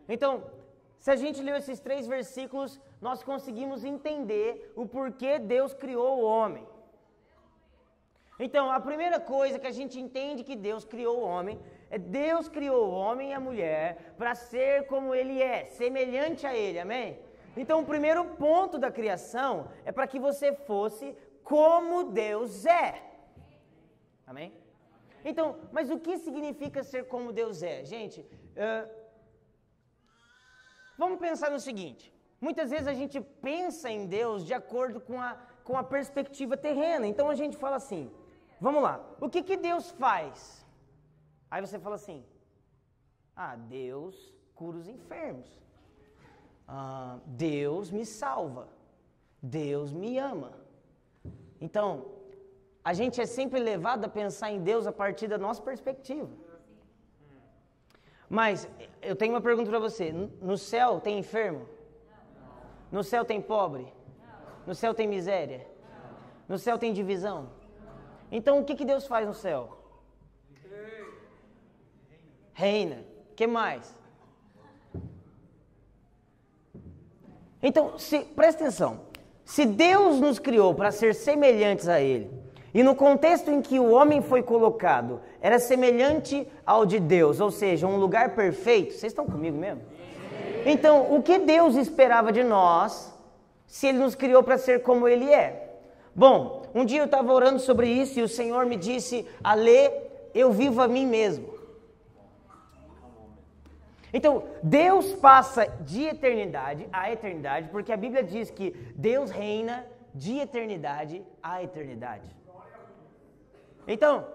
Então, 0.09 0.43
se 0.99 1.11
a 1.11 1.17
gente 1.17 1.43
leu 1.43 1.57
esses 1.57 1.81
três 1.81 2.07
versículos, 2.07 2.81
nós 3.01 3.23
conseguimos 3.23 3.85
entender 3.85 4.73
o 4.75 4.87
porquê 4.87 5.39
Deus 5.39 5.73
criou 5.75 6.19
o 6.19 6.25
homem. 6.25 6.67
Então, 8.39 8.71
a 8.71 8.79
primeira 8.79 9.19
coisa 9.19 9.59
que 9.59 9.67
a 9.67 9.73
gente 9.73 9.99
entende 9.99 10.45
que 10.45 10.55
Deus 10.55 10.85
criou 10.85 11.19
o 11.19 11.25
homem 11.25 11.61
é 11.91 11.99
Deus 11.99 12.49
criou 12.49 12.87
o 12.87 12.93
homem 12.93 13.31
e 13.31 13.33
a 13.33 13.41
mulher 13.41 14.15
para 14.17 14.35
ser 14.35 14.87
como 14.87 15.15
ele 15.15 15.43
é, 15.43 15.65
semelhante 15.67 16.47
a 16.47 16.55
ele, 16.55 16.79
amém? 16.79 17.19
Então, 17.57 17.81
o 17.81 17.87
primeiro 17.87 18.25
ponto 18.37 18.79
da 18.79 18.91
criação 18.93 19.69
é 19.85 19.91
para 19.91 20.07
que 20.07 20.21
você 20.21 20.53
fosse 20.53 21.17
como 21.43 22.05
Deus 22.05 22.65
é. 22.67 23.03
Amém? 24.25 24.53
Então, 25.25 25.57
mas 25.73 25.91
o 25.91 25.99
que 25.99 26.19
significa 26.19 26.85
ser 26.85 27.07
como 27.07 27.33
Deus 27.33 27.63
é? 27.63 27.85
Gente, 27.85 28.21
uh, 28.21 28.98
vamos 30.99 31.19
pensar 31.19 31.51
no 31.51 31.61
seguinte: 31.69 32.13
muitas 32.41 32.71
vezes 32.71 32.89
a 32.89 32.95
gente 32.95 33.21
pensa 33.49 33.89
em 33.91 34.07
Deus 34.07 34.45
de 34.45 34.53
acordo 34.53 35.01
com 35.01 35.19
a, 35.21 35.31
com 35.65 35.77
a 35.77 35.85
perspectiva 35.85 36.57
terrena. 36.57 37.07
Então 37.07 37.31
a 37.31 37.35
gente 37.35 37.57
fala 37.57 37.77
assim: 37.77 38.11
vamos 38.61 38.83
lá, 38.83 38.95
o 39.21 39.29
que, 39.31 39.43
que 39.43 39.57
Deus 39.57 39.91
faz? 39.93 40.67
Aí 41.51 41.61
você 41.67 41.79
fala 41.79 41.95
assim: 41.95 42.25
ah, 43.35 43.57
Deus 43.57 44.35
cura 44.55 44.77
os 44.77 44.89
enfermos 44.89 45.59
ah, 46.69 47.19
Deus 47.25 47.91
me 47.91 48.05
salva, 48.05 48.69
Deus 49.43 49.91
me 49.93 50.19
ama. 50.19 50.53
Então, 51.61 52.05
a 52.85 52.93
gente 52.93 53.21
é 53.21 53.27
sempre 53.27 53.59
levado 53.59 54.05
a 54.05 54.09
pensar 54.09 54.51
em 54.53 54.61
Deus 54.61 54.87
a 54.87 54.93
partir 54.93 55.29
da 55.29 55.39
nossa 55.39 55.63
perspectiva. 55.63 56.29
Mas 58.29 58.69
eu 59.01 59.17
tenho 59.17 59.33
uma 59.33 59.41
pergunta 59.41 59.71
para 59.71 59.79
você: 59.79 60.13
no 60.13 60.57
céu 60.59 61.01
tem 61.01 61.19
enfermo? 61.19 61.67
No 62.91 63.03
céu 63.03 63.25
tem 63.25 63.41
pobre? 63.41 63.93
No 64.67 64.75
céu 64.75 64.93
tem 64.93 65.07
miséria? 65.07 65.67
No 66.49 66.59
céu 66.59 66.79
tem 66.79 66.93
divisão? 66.93 67.51
Então 68.31 68.59
o 68.59 68.65
que, 68.65 68.75
que 68.75 68.85
Deus 68.85 69.07
faz 69.07 69.27
no 69.27 69.35
céu? 69.35 69.79
Reina. 72.53 73.05
que 73.37 73.47
mais? 73.47 73.97
Então, 77.63 77.99
se, 77.99 78.21
presta 78.21 78.65
atenção. 78.65 79.01
Se 79.45 79.65
Deus 79.65 80.21
nos 80.21 80.39
criou 80.39 80.75
para 80.75 80.91
ser 80.91 81.15
semelhantes 81.15 81.89
a 81.89 82.01
Ele, 82.01 82.31
e 82.75 82.83
no 82.83 82.95
contexto 82.95 83.51
em 83.51 83.63
que 83.63 83.79
o 83.79 83.91
homem 83.91 84.21
foi 84.21 84.43
colocado, 84.43 85.21
era 85.41 85.59
semelhante 85.59 86.47
ao 86.67 86.85
de 86.85 87.01
Deus, 87.01 87.41
ou 87.41 87.51
seja, 87.51 87.87
um 87.87 87.97
lugar 87.97 88.35
perfeito, 88.35 88.93
vocês 88.93 89.13
estão 89.13 89.25
comigo 89.25 89.57
mesmo? 89.57 89.83
Então, 90.67 91.15
o 91.15 91.23
que 91.23 91.39
Deus 91.39 91.77
esperava 91.77 92.31
de 92.31 92.45
nós, 92.45 93.15
se 93.67 93.87
Ele 93.87 93.99
nos 93.99 94.15
criou 94.15 94.43
para 94.43 94.59
ser 94.59 94.83
como 94.83 95.09
Ele 95.09 95.33
é? 95.33 95.77
Bom, 96.15 96.63
um 96.75 96.85
dia 96.85 97.01
eu 97.01 97.05
estava 97.07 97.33
orando 97.33 97.61
sobre 97.61 97.89
isso 97.89 98.19
e 98.19 98.23
o 98.23 98.29
Senhor 98.29 98.67
me 98.67 98.77
disse: 98.77 99.27
Ale, 99.43 99.91
eu 100.35 100.53
vivo 100.53 100.83
a 100.83 100.89
mim 100.89 101.07
mesmo. 101.07 101.59
Então, 104.13 104.45
Deus 104.63 105.13
passa 105.15 105.67
de 105.81 106.05
eternidade 106.05 106.89
a 106.93 107.13
eternidade, 107.13 107.69
porque 107.69 107.93
a 107.93 107.97
Bíblia 107.97 108.23
diz 108.23 108.51
que 108.51 108.71
Deus 108.97 109.31
reina 109.31 109.87
de 110.15 110.39
eternidade 110.39 111.23
a 111.43 111.63
eternidade. 111.63 112.38
Então, 113.89 114.27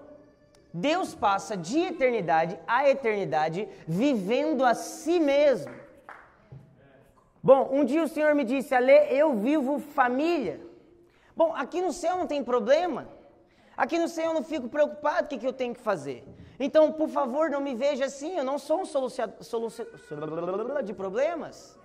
Deus 0.74 1.14
passa 1.14 1.56
de 1.56 1.80
eternidade 1.80 2.60
a 2.68 2.90
eternidade 2.90 3.70
vivendo 3.88 4.66
a 4.66 4.74
si 4.74 5.20
mesmo. 5.20 5.72
Bom, 7.44 7.70
um 7.72 7.86
dia 7.86 8.04
o 8.04 8.08
Senhor 8.08 8.34
me 8.34 8.44
disse, 8.44 8.74
Ale, 8.74 8.92
eu 9.12 9.36
vivo 9.36 9.78
família. 9.78 10.60
Bom, 11.36 11.54
aqui 11.56 11.82
no 11.82 11.92
céu 11.94 12.18
não 12.18 12.26
tem 12.26 12.44
problema. 12.44 13.08
Aqui 13.78 14.00
no 14.00 14.08
céu 14.08 14.28
eu 14.30 14.34
não 14.34 14.44
fico 14.44 14.68
preocupado 14.68 15.26
o 15.26 15.30
que, 15.30 15.38
que 15.38 15.46
eu 15.46 15.54
tenho 15.54 15.76
que 15.76 15.82
fazer. 15.82 16.24
Então, 16.60 16.92
por 16.92 17.10
favor, 17.10 17.50
não 17.50 17.60
me 17.60 17.76
veja 17.76 18.06
assim, 18.06 18.38
eu 18.38 18.44
não 18.44 18.58
sou 18.58 18.82
um 18.82 18.86
solucionador 18.86 20.84
de 20.84 20.94
problemas. 20.94 21.78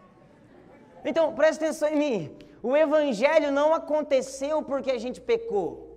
Então, 1.05 1.35
presta 1.35 1.65
atenção 1.65 1.89
em 1.89 1.97
mim. 1.97 2.37
O 2.63 2.77
evangelho 2.77 3.51
não 3.51 3.75
aconteceu 3.75 4.63
porque 4.63 4.91
a 4.91 4.99
gente 4.99 5.21
pecou. 5.21 5.88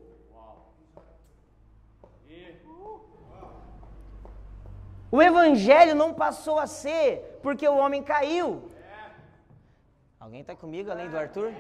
O 5.11 5.21
evangelho 5.21 5.93
não 5.93 6.13
passou 6.13 6.57
a 6.57 6.65
ser 6.65 7.39
porque 7.43 7.67
o 7.67 7.75
homem 7.75 8.01
caiu. 8.01 8.71
Alguém 10.17 10.41
está 10.41 10.55
comigo 10.55 10.89
além 10.89 11.09
do 11.09 11.17
Arthur? 11.17 11.51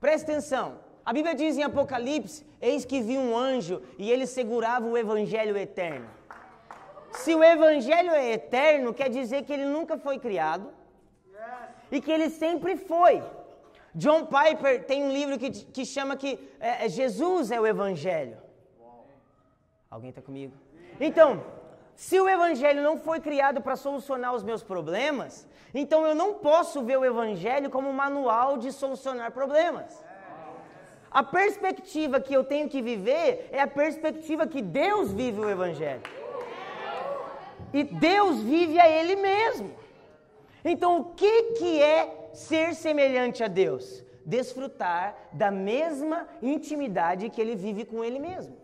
Presta 0.00 0.32
atenção. 0.32 0.80
A 1.04 1.12
Bíblia 1.12 1.36
diz 1.36 1.56
em 1.56 1.62
Apocalipse: 1.62 2.44
Eis 2.60 2.84
que 2.84 3.00
vi 3.00 3.16
um 3.16 3.36
anjo 3.36 3.80
e 3.96 4.10
ele 4.10 4.26
segurava 4.26 4.86
o 4.86 4.98
evangelho 4.98 5.56
eterno. 5.56 6.08
Se 7.12 7.32
o 7.34 7.44
evangelho 7.44 8.10
é 8.10 8.32
eterno, 8.32 8.92
quer 8.92 9.08
dizer 9.08 9.44
que 9.44 9.52
ele 9.52 9.66
nunca 9.66 9.96
foi 9.96 10.18
criado 10.18 10.68
e 11.92 12.00
que 12.00 12.10
ele 12.10 12.28
sempre 12.28 12.76
foi. 12.76 13.22
John 13.94 14.26
Piper 14.26 14.84
tem 14.84 15.04
um 15.04 15.12
livro 15.12 15.38
que, 15.38 15.50
que 15.50 15.86
chama 15.86 16.16
que 16.16 16.38
é, 16.58 16.86
é 16.86 16.88
Jesus 16.88 17.50
é 17.50 17.60
o 17.60 17.66
evangelho. 17.66 18.36
Alguém 19.88 20.10
está 20.10 20.20
comigo? 20.20 20.52
Então, 21.00 21.42
se 21.94 22.20
o 22.20 22.28
evangelho 22.28 22.82
não 22.82 22.98
foi 22.98 23.20
criado 23.20 23.60
para 23.60 23.76
solucionar 23.76 24.34
os 24.34 24.42
meus 24.42 24.62
problemas, 24.62 25.46
então 25.74 26.06
eu 26.06 26.14
não 26.14 26.34
posso 26.34 26.82
ver 26.82 26.98
o 26.98 27.04
evangelho 27.04 27.70
como 27.70 27.88
um 27.88 27.92
manual 27.92 28.56
de 28.58 28.72
solucionar 28.72 29.32
problemas. 29.32 30.04
A 31.10 31.22
perspectiva 31.22 32.20
que 32.20 32.34
eu 32.34 32.44
tenho 32.44 32.68
que 32.68 32.82
viver 32.82 33.48
é 33.50 33.60
a 33.60 33.66
perspectiva 33.66 34.46
que 34.46 34.60
Deus 34.60 35.12
vive 35.12 35.40
o 35.40 35.48
evangelho. 35.48 36.02
E 37.72 37.84
Deus 37.84 38.40
vive 38.42 38.78
a 38.78 38.88
ele 38.88 39.16
mesmo. 39.16 39.70
Então, 40.64 41.00
o 41.00 41.04
que 41.14 41.42
que 41.54 41.82
é 41.82 42.30
ser 42.34 42.74
semelhante 42.74 43.42
a 43.42 43.48
Deus? 43.48 44.04
Desfrutar 44.24 45.16
da 45.32 45.50
mesma 45.50 46.28
intimidade 46.42 47.30
que 47.30 47.40
ele 47.40 47.54
vive 47.54 47.84
com 47.84 48.04
ele 48.04 48.18
mesmo. 48.18 48.56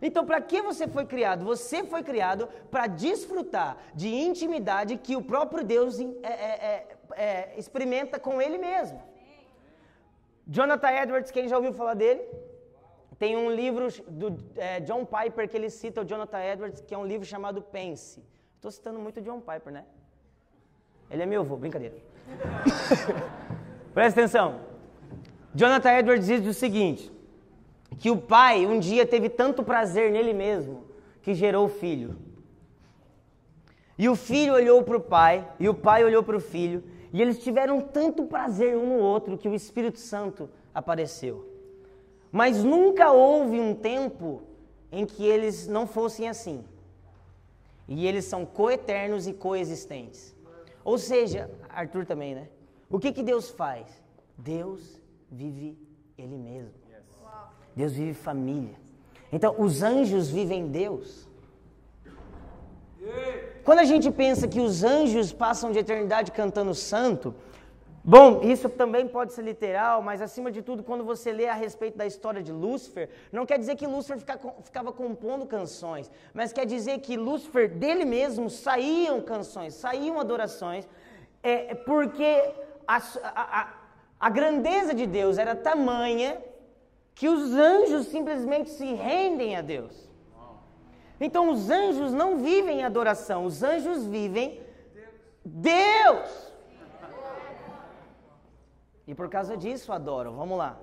Então, 0.00 0.24
para 0.24 0.40
que 0.40 0.62
você 0.62 0.86
foi 0.86 1.04
criado? 1.04 1.44
Você 1.44 1.84
foi 1.84 2.02
criado 2.02 2.48
para 2.70 2.86
desfrutar 2.86 3.76
de 3.94 4.08
intimidade 4.08 4.96
que 4.96 5.16
o 5.16 5.22
próprio 5.22 5.64
Deus 5.64 5.98
é, 5.98 6.04
é, 6.22 6.26
é, 6.32 6.86
é, 7.16 7.54
experimenta 7.58 8.18
com 8.18 8.40
Ele 8.40 8.58
mesmo. 8.58 9.02
Jonathan 10.46 10.90
Edwards, 10.90 11.30
quem 11.30 11.48
já 11.48 11.56
ouviu 11.56 11.72
falar 11.72 11.94
dele? 11.94 12.22
Tem 13.18 13.36
um 13.36 13.50
livro 13.50 13.88
do 14.08 14.38
é, 14.56 14.80
John 14.80 15.04
Piper 15.04 15.48
que 15.48 15.56
ele 15.56 15.68
cita, 15.68 16.02
o 16.02 16.04
Jonathan 16.04 16.40
Edwards, 16.40 16.80
que 16.80 16.94
é 16.94 16.98
um 16.98 17.04
livro 17.04 17.26
chamado 17.26 17.60
Pense. 17.60 18.22
Estou 18.54 18.70
citando 18.70 18.98
muito 19.00 19.20
John 19.20 19.40
Piper, 19.40 19.72
né? 19.72 19.84
Ele 21.10 21.22
é 21.22 21.26
meu 21.26 21.40
avô, 21.40 21.56
brincadeira. 21.56 21.96
Presta 23.92 24.20
atenção. 24.20 24.60
Jonathan 25.54 25.98
Edwards 25.98 26.26
diz 26.26 26.46
o 26.46 26.54
seguinte: 26.54 27.10
que 27.98 28.10
o 28.10 28.16
pai 28.16 28.66
um 28.66 28.78
dia 28.78 29.04
teve 29.04 29.28
tanto 29.28 29.62
prazer 29.62 30.10
nele 30.12 30.32
mesmo 30.32 30.84
que 31.22 31.34
gerou 31.34 31.66
o 31.66 31.68
filho. 31.68 32.16
E 33.98 34.08
o 34.08 34.14
filho 34.14 34.54
olhou 34.54 34.82
para 34.84 34.96
o 34.96 35.00
pai, 35.00 35.46
e 35.58 35.68
o 35.68 35.74
pai 35.74 36.04
olhou 36.04 36.22
para 36.22 36.36
o 36.36 36.40
filho, 36.40 36.84
e 37.12 37.20
eles 37.20 37.42
tiveram 37.42 37.80
tanto 37.80 38.24
prazer 38.24 38.76
um 38.76 38.96
no 38.96 39.02
outro 39.02 39.36
que 39.36 39.48
o 39.48 39.54
Espírito 39.54 39.98
Santo 39.98 40.48
apareceu. 40.72 41.48
Mas 42.30 42.62
nunca 42.62 43.10
houve 43.10 43.58
um 43.58 43.74
tempo 43.74 44.42
em 44.92 45.04
que 45.04 45.26
eles 45.26 45.66
não 45.66 45.86
fossem 45.86 46.28
assim. 46.28 46.64
E 47.88 48.06
eles 48.06 48.26
são 48.26 48.44
coeternos 48.44 49.26
e 49.26 49.32
coexistentes. 49.32 50.36
Ou 50.84 50.98
seja, 50.98 51.50
Arthur 51.68 52.06
também, 52.06 52.34
né? 52.34 52.48
O 52.88 52.98
que, 52.98 53.12
que 53.12 53.22
Deus 53.22 53.50
faz? 53.50 53.86
Deus 54.36 55.00
vive 55.30 55.76
Ele 56.16 56.36
mesmo. 56.36 56.72
Deus 57.80 57.92
vive 57.92 58.12
família. 58.12 58.76
Então, 59.30 59.54
os 59.56 59.84
anjos 59.84 60.28
vivem 60.28 60.66
Deus. 60.66 61.28
Quando 63.64 63.78
a 63.78 63.84
gente 63.84 64.10
pensa 64.10 64.48
que 64.48 64.60
os 64.60 64.82
anjos 64.82 65.32
passam 65.32 65.70
de 65.70 65.78
eternidade 65.78 66.32
cantando 66.32 66.74
santo, 66.74 67.32
bom, 68.02 68.40
isso 68.42 68.68
também 68.68 69.06
pode 69.06 69.32
ser 69.32 69.42
literal, 69.42 70.02
mas 70.02 70.20
acima 70.20 70.50
de 70.50 70.60
tudo, 70.60 70.82
quando 70.82 71.04
você 71.04 71.30
lê 71.30 71.46
a 71.46 71.54
respeito 71.54 71.96
da 71.96 72.04
história 72.04 72.42
de 72.42 72.50
Lúcifer, 72.50 73.08
não 73.30 73.46
quer 73.46 73.58
dizer 73.60 73.76
que 73.76 73.86
Lúcifer 73.86 74.18
ficava 74.64 74.90
compondo 74.90 75.46
canções, 75.46 76.10
mas 76.34 76.52
quer 76.52 76.66
dizer 76.66 76.98
que 76.98 77.16
Lúcifer 77.16 77.68
dele 77.68 78.04
mesmo 78.04 78.50
saíam 78.50 79.20
canções, 79.20 79.74
saíam 79.74 80.18
adorações, 80.18 80.88
é, 81.44 81.76
porque 81.76 82.30
a, 82.88 82.96
a, 83.22 83.68
a 84.18 84.30
grandeza 84.30 84.92
de 84.92 85.06
Deus 85.06 85.38
era 85.38 85.54
tamanha 85.54 86.47
que 87.18 87.28
os 87.28 87.52
anjos 87.52 88.06
simplesmente 88.06 88.70
se 88.70 88.94
rendem 88.94 89.56
a 89.56 89.60
Deus. 89.60 90.08
Então 91.20 91.50
os 91.50 91.68
anjos 91.68 92.12
não 92.12 92.38
vivem 92.38 92.84
adoração, 92.84 93.44
os 93.44 93.60
anjos 93.60 94.06
vivem 94.06 94.62
Deus. 95.44 96.52
E 99.04 99.14
por 99.16 99.28
causa 99.28 99.56
disso 99.56 99.92
adoram. 99.92 100.36
Vamos 100.36 100.56
lá. 100.56 100.78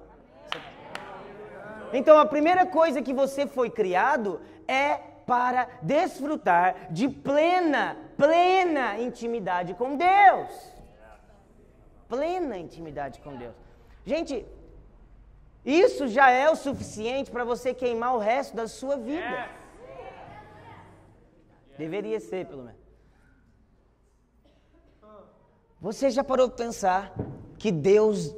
Então 1.93 2.19
a 2.19 2.25
primeira 2.25 2.65
coisa 2.65 3.01
que 3.01 3.13
você 3.13 3.47
foi 3.47 3.69
criado 3.69 4.41
é 4.67 4.95
para 5.25 5.69
desfrutar 5.81 6.91
de 6.91 7.07
plena, 7.07 7.97
plena 8.17 8.99
intimidade 8.99 9.73
com 9.73 9.95
Deus. 9.95 10.73
Plena 12.09 12.57
intimidade 12.57 13.21
com 13.21 13.37
Deus. 13.37 13.55
Gente, 14.05 14.45
isso 15.65 16.07
já 16.07 16.29
é 16.29 16.49
o 16.49 16.55
suficiente 16.55 17.31
para 17.31 17.43
você 17.43 17.73
queimar 17.73 18.15
o 18.15 18.19
resto 18.19 18.55
da 18.55 18.67
sua 18.67 18.95
vida. 18.97 19.49
Deveria 21.77 22.19
ser, 22.19 22.45
pelo 22.45 22.63
menos. 22.63 22.85
Você 25.81 26.09
já 26.09 26.23
parou 26.23 26.47
para 26.47 26.65
pensar 26.65 27.13
que 27.57 27.71
Deus 27.71 28.35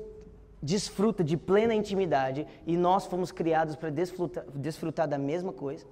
desfruta 0.62 1.24
de 1.24 1.38
plena 1.38 1.74
intimidade 1.74 2.48
e 2.66 2.76
nós 2.76 3.06
fomos 3.06 3.32
criados 3.32 3.76
para 3.76 3.90
desfrutar, 3.90 4.44
desfrutar 4.54 5.08
da 5.08 5.18
mesma 5.18 5.54
coisa? 5.54 5.86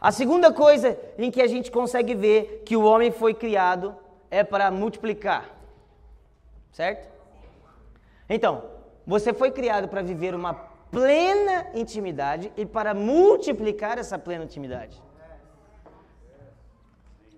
A 0.00 0.12
segunda 0.12 0.52
coisa 0.52 0.98
em 1.16 1.30
que 1.30 1.40
a 1.40 1.46
gente 1.46 1.70
consegue 1.70 2.14
ver 2.14 2.62
que 2.64 2.76
o 2.76 2.84
homem 2.84 3.10
foi 3.10 3.32
criado 3.32 3.96
é 4.30 4.44
para 4.44 4.70
multiplicar. 4.70 5.50
Certo? 6.70 7.08
Então, 8.28 8.73
você 9.06 9.32
foi 9.32 9.50
criado 9.50 9.88
para 9.88 10.02
viver 10.02 10.34
uma 10.34 10.54
plena 10.90 11.66
intimidade 11.74 12.52
e 12.56 12.64
para 12.64 12.94
multiplicar 12.94 13.98
essa 13.98 14.18
plena 14.18 14.44
intimidade. 14.44 15.02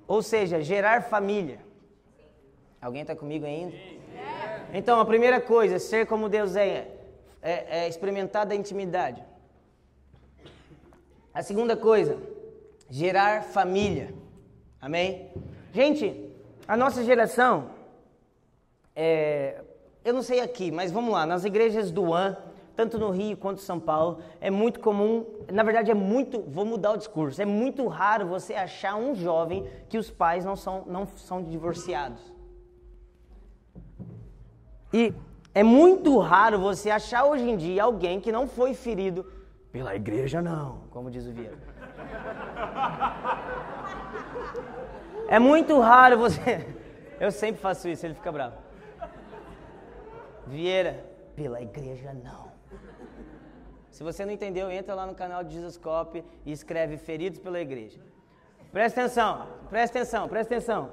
Ou 0.07 0.23
seja, 0.23 0.61
gerar 0.61 1.03
família. 1.03 1.59
Alguém 2.81 3.03
está 3.03 3.17
comigo 3.17 3.45
ainda? 3.45 3.75
Então, 4.73 5.01
a 5.01 5.05
primeira 5.05 5.41
coisa, 5.41 5.79
ser 5.79 6.07
como 6.07 6.29
Deus 6.29 6.55
é, 6.55 6.89
é, 7.43 7.81
é 7.81 7.89
experimentar 7.89 8.47
da 8.47 8.55
intimidade. 8.55 9.25
A 11.33 11.43
segunda 11.43 11.77
coisa, 11.77 12.19
gerar 12.89 13.43
família. 13.43 14.15
Amém? 14.81 15.31
Gente, 15.73 16.31
a 16.69 16.77
nossa 16.77 17.03
geração, 17.05 17.71
é, 18.95 19.63
eu 20.07 20.15
não 20.15 20.23
sei 20.23 20.41
aqui, 20.41 20.71
mas 20.71 20.93
vamos 20.93 21.13
lá, 21.13 21.27
nas 21.27 21.45
igrejas 21.45 21.91
do 21.91 22.15
AN, 22.15 22.37
tanto 22.77 22.97
no 22.97 23.11
Rio 23.11 23.37
quanto 23.37 23.59
em 23.59 23.65
São 23.65 23.81
Paulo, 23.81 24.21
é 24.41 24.51
muito 24.51 24.79
comum, 24.79 25.27
na 25.53 25.65
verdade 25.65 25.91
é 25.91 25.95
muito, 25.95 26.43
vou 26.43 26.65
mudar 26.65 26.93
o 26.93 26.97
discurso, 26.97 27.43
é 27.43 27.45
muito 27.45 27.85
raro 27.89 28.25
você 28.29 28.55
achar 28.55 28.95
um 28.95 29.17
jovem 29.17 29.67
que 29.89 29.99
os 29.99 30.09
pais 30.09 30.45
não 30.45 30.55
são, 30.55 30.85
não 30.87 31.09
são 31.09 31.43
divorciados. 31.43 32.21
E 34.93 35.13
é 35.53 35.65
muito 35.65 36.17
raro 36.19 36.61
você 36.61 36.89
achar 36.89 37.25
hoje 37.25 37.51
em 37.51 37.57
dia 37.57 37.83
alguém 37.83 38.21
que 38.21 38.31
não 38.31 38.47
foi 38.47 38.75
ferido 38.75 39.27
pela 39.73 39.97
igreja, 39.97 40.41
não, 40.41 40.83
como 40.91 41.11
diz 41.11 41.27
o 41.27 41.33
Vieira. 41.33 41.59
É 45.29 45.41
muito 45.41 45.81
raro 45.81 46.17
você. 46.17 46.65
Eu 47.19 47.33
sempre 47.33 47.61
faço 47.61 47.89
isso, 47.89 48.07
ele 48.07 48.15
fica 48.15 48.31
bravo. 48.31 48.66
Vieira, 50.47 51.05
pela 51.35 51.61
igreja 51.61 52.13
não. 52.13 52.53
Se 53.91 54.03
você 54.03 54.25
não 54.25 54.33
entendeu, 54.33 54.71
entra 54.71 54.95
lá 54.95 55.07
no 55.07 55.15
canal 55.15 55.43
de 55.43 55.55
Jesuscope 55.55 56.25
e 56.45 56.53
escreve 56.53 56.99
Feridos 56.99 57.39
pela 57.39 57.59
Igreja. 57.59 57.99
Presta 58.71 59.01
atenção, 59.01 59.47
presta 59.71 59.99
atenção, 59.99 60.29
presta 60.29 60.55
atenção. 60.55 60.91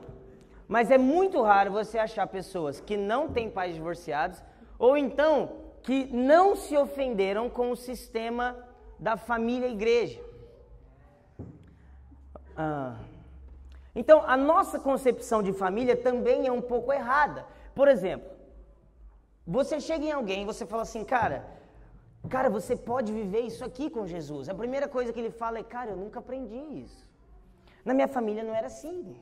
Mas 0.67 0.89
é 0.89 0.97
muito 0.97 1.41
raro 1.41 1.71
você 1.71 1.99
achar 1.99 2.25
pessoas 2.27 2.79
que 2.79 2.95
não 2.95 3.27
têm 3.27 3.49
pais 3.49 3.75
divorciados 3.75 4.41
ou 4.79 4.97
então 4.97 5.63
que 5.81 6.05
não 6.13 6.55
se 6.55 6.77
ofenderam 6.77 7.49
com 7.49 7.71
o 7.71 7.75
sistema 7.75 8.57
da 8.97 9.17
família 9.17 9.67
igreja. 9.67 10.21
Ah. 12.55 12.95
Então, 13.93 14.23
a 14.25 14.37
nossa 14.37 14.79
concepção 14.79 15.43
de 15.43 15.51
família 15.51 15.95
também 15.95 16.47
é 16.47 16.51
um 16.51 16.61
pouco 16.61 16.91
errada. 16.91 17.45
Por 17.75 17.87
exemplo, 17.87 18.32
você 19.45 19.79
chega 19.79 20.05
em 20.05 20.11
alguém 20.11 20.43
e 20.43 20.45
você 20.45 20.65
fala 20.65 20.83
assim, 20.83 21.03
cara, 21.03 21.45
Cara, 22.29 22.49
você 22.49 22.75
pode 22.75 23.11
viver 23.11 23.41
isso 23.41 23.63
aqui 23.65 23.89
com 23.89 24.07
Jesus. 24.07 24.47
A 24.47 24.55
primeira 24.55 24.87
coisa 24.87 25.11
que 25.11 25.19
ele 25.19 25.29
fala 25.29 25.59
é: 25.59 25.63
Cara, 25.63 25.91
eu 25.91 25.97
nunca 25.97 26.19
aprendi 26.19 26.55
isso. 26.83 27.07
Na 27.83 27.93
minha 27.93 28.07
família 28.07 28.43
não 28.43 28.55
era 28.55 28.67
assim. 28.67 29.15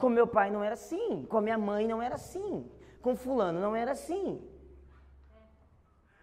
Com 0.00 0.08
meu 0.08 0.26
pai 0.26 0.50
não 0.50 0.62
era 0.62 0.74
assim. 0.74 1.24
Com 1.26 1.38
a 1.38 1.40
minha 1.40 1.56
mãe 1.56 1.86
não 1.86 2.02
era 2.02 2.16
assim. 2.16 2.68
Com 3.00 3.14
fulano 3.14 3.60
não 3.60 3.76
era 3.76 3.92
assim. 3.92 4.42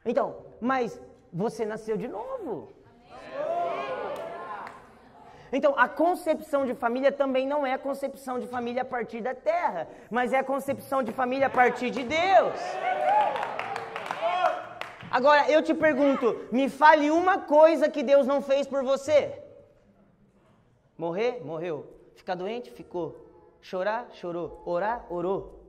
Então, 0.05 0.45
mas 0.59 0.99
você 1.31 1.63
nasceu 1.63 1.95
de 1.95 2.07
novo. 2.07 2.73
Então, 5.51 5.73
a 5.77 5.87
concepção 5.87 6.65
de 6.65 6.73
família 6.73 7.11
também 7.11 7.45
não 7.45 7.65
é 7.65 7.73
a 7.73 7.77
concepção 7.77 8.39
de 8.39 8.47
família 8.47 8.83
a 8.83 8.85
partir 8.85 9.19
da 9.19 9.35
terra, 9.35 9.87
mas 10.09 10.31
é 10.31 10.37
a 10.39 10.43
concepção 10.43 11.03
de 11.03 11.11
família 11.11 11.47
a 11.47 11.49
partir 11.49 11.89
de 11.89 12.03
Deus. 12.03 12.55
Agora, 15.11 15.51
eu 15.51 15.61
te 15.61 15.73
pergunto, 15.73 16.47
me 16.53 16.69
fale 16.69 17.11
uma 17.11 17.37
coisa 17.37 17.89
que 17.89 18.01
Deus 18.01 18.25
não 18.25 18.41
fez 18.41 18.65
por 18.65 18.81
você. 18.81 19.37
Morrer? 20.97 21.41
Morreu. 21.43 21.85
Ficar 22.15 22.35
doente? 22.35 22.71
Ficou. 22.71 23.27
Chorar? 23.61 24.07
Chorou. 24.13 24.63
Orar? 24.65 25.05
Orou. 25.09 25.59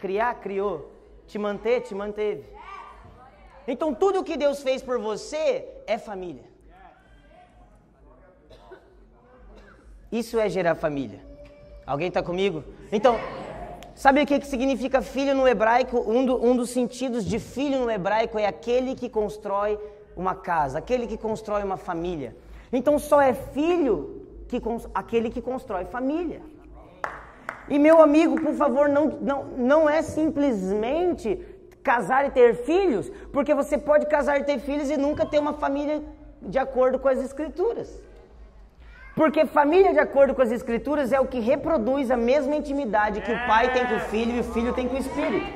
Criar? 0.00 0.34
Criou. 0.40 0.90
Te 1.28 1.38
manter? 1.38 1.82
Te 1.82 1.94
manteve. 1.94 2.44
Então, 3.68 3.94
tudo 3.94 4.24
que 4.24 4.36
Deus 4.36 4.60
fez 4.64 4.82
por 4.82 4.98
você 4.98 5.68
é 5.86 5.96
família. 5.96 6.49
Isso 10.10 10.40
é 10.40 10.48
gerar 10.48 10.74
família. 10.74 11.20
Alguém 11.86 12.08
está 12.08 12.20
comigo? 12.22 12.64
Então, 12.90 13.16
sabe 13.94 14.22
o 14.22 14.26
que, 14.26 14.40
que 14.40 14.46
significa 14.46 15.00
filho 15.00 15.34
no 15.36 15.46
hebraico? 15.46 15.98
Um, 16.00 16.26
do, 16.26 16.44
um 16.44 16.56
dos 16.56 16.70
sentidos 16.70 17.24
de 17.24 17.38
filho 17.38 17.78
no 17.78 17.90
hebraico 17.90 18.36
é 18.36 18.46
aquele 18.46 18.96
que 18.96 19.08
constrói 19.08 19.78
uma 20.16 20.34
casa, 20.34 20.78
aquele 20.78 21.06
que 21.06 21.16
constrói 21.16 21.62
uma 21.62 21.76
família. 21.76 22.36
Então, 22.72 22.98
só 22.98 23.20
é 23.20 23.32
filho 23.32 24.26
que, 24.48 24.60
aquele 24.92 25.30
que 25.30 25.40
constrói 25.40 25.84
família. 25.84 26.42
E 27.68 27.78
meu 27.78 28.02
amigo, 28.02 28.40
por 28.40 28.54
favor, 28.54 28.88
não, 28.88 29.06
não, 29.20 29.44
não 29.56 29.88
é 29.88 30.02
simplesmente 30.02 31.40
casar 31.84 32.26
e 32.26 32.30
ter 32.32 32.56
filhos, 32.64 33.08
porque 33.32 33.54
você 33.54 33.78
pode 33.78 34.06
casar 34.06 34.40
e 34.40 34.44
ter 34.44 34.58
filhos 34.58 34.90
e 34.90 34.96
nunca 34.96 35.24
ter 35.24 35.38
uma 35.38 35.52
família 35.52 36.02
de 36.42 36.58
acordo 36.58 36.98
com 36.98 37.06
as 37.06 37.18
escrituras. 37.20 38.09
Porque 39.20 39.44
família, 39.44 39.92
de 39.92 39.98
acordo 39.98 40.34
com 40.34 40.40
as 40.40 40.50
escrituras, 40.50 41.12
é 41.12 41.20
o 41.20 41.26
que 41.26 41.40
reproduz 41.40 42.10
a 42.10 42.16
mesma 42.16 42.56
intimidade 42.56 43.20
que 43.20 43.30
o 43.30 43.46
pai 43.46 43.70
tem 43.70 43.86
com 43.86 43.96
o 43.96 44.04
filho 44.12 44.36
e 44.36 44.40
o 44.40 44.44
filho 44.44 44.72
tem 44.72 44.88
com 44.88 44.94
o 44.94 44.98
espírito. 44.98 45.46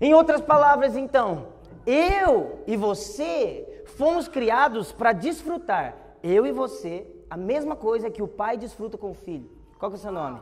Em 0.00 0.14
outras 0.14 0.40
palavras, 0.40 0.96
então, 0.96 1.48
eu 1.84 2.62
e 2.68 2.76
você 2.76 3.82
fomos 3.98 4.28
criados 4.28 4.92
para 4.92 5.12
desfrutar, 5.12 5.96
eu 6.22 6.46
e 6.46 6.52
você, 6.52 7.04
a 7.28 7.36
mesma 7.36 7.74
coisa 7.74 8.12
que 8.12 8.22
o 8.22 8.28
pai 8.28 8.56
desfruta 8.56 8.96
com 8.96 9.10
o 9.10 9.14
filho. 9.14 9.50
Qual 9.76 9.90
que 9.90 9.96
é 9.96 9.98
o 9.98 10.00
seu 10.00 10.12
nome? 10.12 10.40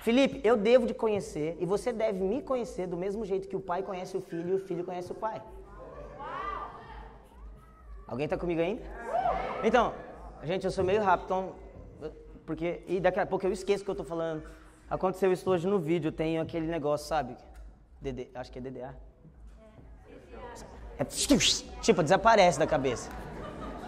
Felipe, 0.00 0.40
eu 0.42 0.56
devo 0.56 0.86
te 0.86 0.94
conhecer 0.94 1.58
e 1.60 1.66
você 1.66 1.92
deve 1.92 2.24
me 2.24 2.40
conhecer 2.40 2.86
do 2.86 2.96
mesmo 2.96 3.26
jeito 3.26 3.46
que 3.46 3.56
o 3.56 3.60
pai 3.60 3.82
conhece 3.82 4.16
o 4.16 4.22
filho 4.22 4.52
e 4.52 4.54
o 4.54 4.58
filho 4.58 4.84
conhece 4.84 5.12
o 5.12 5.14
pai. 5.14 5.42
Alguém 8.08 8.24
está 8.24 8.38
comigo 8.38 8.62
ainda? 8.62 8.82
Então, 9.62 9.92
Gente, 10.46 10.64
eu 10.64 10.70
sou 10.70 10.84
meio 10.84 11.02
rápido, 11.02 11.24
então, 11.24 11.52
porque 12.46 12.80
e 12.86 13.00
daqui 13.00 13.18
a 13.18 13.26
pouco 13.26 13.44
eu 13.44 13.50
esqueço 13.50 13.82
o 13.82 13.84
que 13.84 13.90
eu 13.90 13.96
tô 13.96 14.04
falando. 14.04 14.44
Aconteceu 14.88 15.32
isso 15.32 15.50
hoje 15.50 15.66
no 15.66 15.80
vídeo, 15.80 16.12
tem 16.12 16.38
aquele 16.38 16.68
negócio, 16.68 17.08
sabe? 17.08 17.36
DD, 18.00 18.28
acho 18.32 18.52
que 18.52 18.60
é 18.60 18.62
DDA. 18.62 18.94
É, 20.96 21.04
tipo, 21.04 22.00
desaparece 22.00 22.60
da 22.60 22.66
cabeça. 22.66 23.10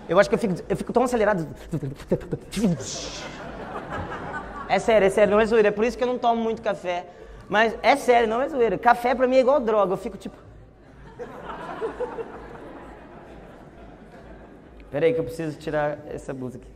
Eu 0.08 0.18
acho 0.18 0.28
que 0.28 0.34
eu 0.34 0.38
fico, 0.38 0.54
eu 0.68 0.76
fico 0.76 0.92
tão 0.92 1.04
acelerado. 1.04 1.46
É 4.68 4.80
sério, 4.80 5.06
é 5.06 5.10
sério, 5.10 5.30
não 5.30 5.40
é 5.40 5.46
zoeira. 5.46 5.68
É 5.68 5.70
por 5.70 5.84
isso 5.84 5.96
que 5.96 6.02
eu 6.02 6.08
não 6.08 6.18
tomo 6.18 6.42
muito 6.42 6.60
café. 6.60 7.06
Mas 7.48 7.78
é 7.82 7.94
sério, 7.94 8.28
não 8.28 8.42
é 8.42 8.48
zoeira. 8.48 8.76
Café 8.76 9.14
pra 9.14 9.28
mim 9.28 9.36
é 9.36 9.40
igual 9.40 9.60
droga. 9.60 9.92
Eu 9.92 9.96
fico 9.96 10.18
tipo. 10.18 10.36
Espera 14.88 15.04
aí 15.04 15.12
que 15.12 15.20
eu 15.20 15.24
preciso 15.24 15.58
tirar 15.58 15.98
essa 16.08 16.32
blusa 16.32 16.56
aqui. 16.56 16.66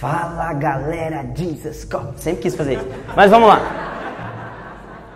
Fala 0.00 0.52
galera, 0.54 1.24
Jesus 1.36 1.86
Sempre 2.16 2.42
quis 2.42 2.56
fazer 2.56 2.78
isso. 2.78 2.86
Mas 3.14 3.30
vamos 3.30 3.48
lá. 3.48 3.60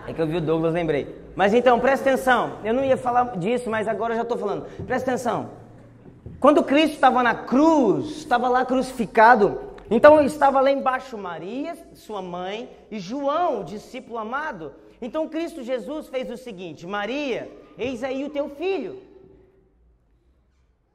É 0.07 0.13
que 0.13 0.23
eu 0.23 0.27
vi 0.29 0.37
o 0.37 0.41
Douglas, 0.41 0.73
lembrei. 0.73 1.21
Mas 1.35 1.53
então, 1.53 1.81
presta 1.81 2.11
atenção. 2.11 2.59
Eu 2.63 2.73
não 2.73 2.85
ia 2.85 2.97
falar 2.97 3.37
disso, 3.37 3.69
mas 3.69 3.89
agora 3.89 4.13
eu 4.13 4.19
já 4.19 4.23
estou 4.23 4.39
falando. 4.39 4.67
Presta 4.87 5.11
atenção. 5.11 5.51
Quando 6.39 6.63
Cristo 6.63 6.95
estava 6.95 7.25
na 7.25 7.35
cruz, 7.35 8.19
estava 8.19 8.49
lá 8.49 8.65
crucificado, 8.65 9.59
então 9.91 10.23
estava 10.23 10.61
lá 10.61 10.71
embaixo 10.71 11.17
Maria, 11.19 11.77
sua 11.95 12.23
mãe, 12.23 12.71
e 12.91 12.99
João, 12.99 13.61
o 13.61 13.65
discípulo 13.65 14.19
amado. 14.19 14.75
Então 15.01 15.29
Cristo 15.29 15.63
Jesus 15.63 16.09
fez 16.09 16.31
o 16.31 16.37
seguinte: 16.37 16.87
Maria, 16.87 17.51
eis 17.77 18.03
aí 18.03 18.25
o 18.25 18.31
teu 18.31 18.49
filho. 18.49 19.03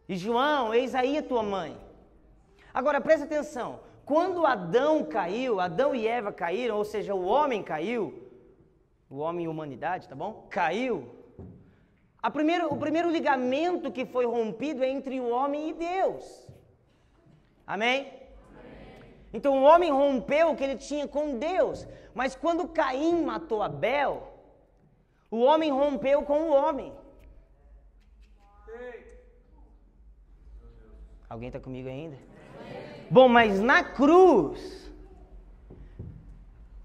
E 0.08 0.16
João, 0.16 0.74
eis 0.74 0.96
aí 0.96 1.18
a 1.18 1.24
tua 1.24 1.44
mãe. 1.44 1.78
Agora 2.74 3.00
presta 3.00 3.26
atenção: 3.26 3.80
quando 4.06 4.46
Adão 4.46 5.04
caiu, 5.04 5.60
Adão 5.60 5.94
e 5.94 6.08
Eva 6.08 6.32
caíram, 6.32 6.78
ou 6.78 6.84
seja, 6.84 7.14
o 7.14 7.26
homem 7.26 7.62
caiu, 7.62 8.28
o 9.10 9.18
homem 9.18 9.46
e 9.46 9.48
a 9.48 9.52
humanidade, 9.52 10.10
tá 10.10 10.16
bom? 10.16 10.48
Caiu. 10.50 11.16
Primeiro, 12.34 12.74
o 12.74 12.78
primeiro 12.78 13.10
ligamento 13.10 13.92
que 13.92 14.06
foi 14.06 14.26
rompido 14.26 14.84
é 14.84 14.90
entre 14.90 15.20
o 15.20 15.30
homem 15.30 15.70
e 15.70 15.74
Deus. 15.74 16.48
Amém? 17.66 18.19
Então 19.34 19.60
o 19.60 19.64
homem 19.64 19.92
rompeu 19.92 20.50
o 20.50 20.56
que 20.56 20.64
ele 20.64 20.76
tinha 20.76 21.08
com 21.08 21.38
Deus. 21.38 21.88
Mas 22.14 22.36
quando 22.36 22.68
Caim 22.68 23.24
matou 23.24 23.62
Abel, 23.62 24.34
o 25.30 25.40
homem 25.42 25.72
rompeu 25.72 26.24
com 26.24 26.50
o 26.50 26.52
homem. 26.52 26.92
Alguém 31.30 31.50
está 31.50 31.60
comigo 31.60 31.88
ainda? 31.88 32.18
Bom, 33.10 33.28
mas 33.28 33.60
na 33.60 33.84
cruz, 33.84 34.92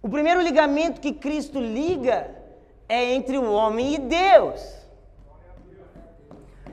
o 0.02 0.08
primeiro 0.08 0.42
ligamento 0.42 1.00
que 1.00 1.14
Cristo 1.14 1.58
liga 1.58 2.30
é 2.86 3.14
entre 3.14 3.38
o 3.38 3.50
homem 3.50 3.94
e 3.94 3.98
Deus. 3.98 4.84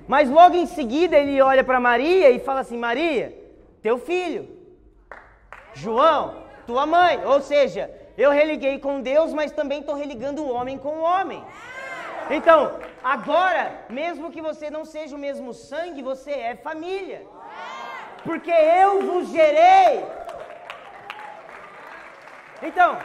Mas 0.05 0.29
logo 0.29 0.55
em 0.55 0.65
seguida 0.65 1.17
ele 1.17 1.41
olha 1.41 1.63
para 1.63 1.79
Maria 1.79 2.29
e 2.29 2.39
fala 2.39 2.59
assim: 2.59 2.77
Maria, 2.77 3.33
teu 3.81 3.97
filho. 3.97 4.60
João, 5.73 6.43
tua 6.65 6.85
mãe. 6.85 7.23
Ou 7.25 7.41
seja, 7.41 7.89
eu 8.17 8.31
religuei 8.31 8.79
com 8.79 9.01
Deus, 9.01 9.33
mas 9.33 9.51
também 9.51 9.79
estou 9.79 9.95
religando 9.95 10.43
o 10.43 10.51
homem 10.51 10.77
com 10.77 10.97
o 10.99 11.01
homem. 11.01 11.43
Então, 12.29 12.79
agora, 13.03 13.85
mesmo 13.89 14.31
que 14.31 14.41
você 14.41 14.69
não 14.69 14.85
seja 14.85 15.15
o 15.15 15.19
mesmo 15.19 15.53
sangue, 15.53 16.01
você 16.01 16.31
é 16.31 16.55
família. 16.55 17.25
Porque 18.23 18.51
eu 18.51 19.01
vos 19.01 19.29
gerei. 19.29 20.05
Então, 22.61 22.97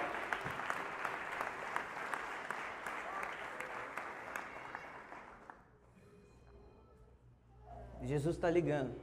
Jesus 8.02 8.36
está 8.36 8.48
ligando. 8.48 8.94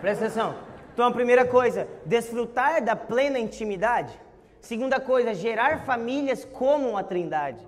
Presta 0.00 0.24
atenção. 0.24 0.73
Então, 0.94 1.06
a 1.08 1.10
primeira 1.10 1.44
coisa, 1.44 1.88
desfrutar 2.06 2.82
da 2.82 2.94
plena 2.94 3.38
intimidade. 3.38 4.18
Segunda 4.60 5.00
coisa, 5.00 5.34
gerar 5.34 5.84
famílias 5.84 6.44
como 6.44 6.88
uma 6.88 7.02
trindade. 7.02 7.66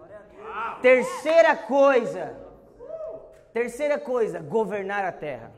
Terceira 0.80 1.56
coisa, 1.56 2.36
terceira 3.52 3.98
coisa, 3.98 4.38
governar 4.38 5.04
a 5.04 5.10
terra. 5.10 5.52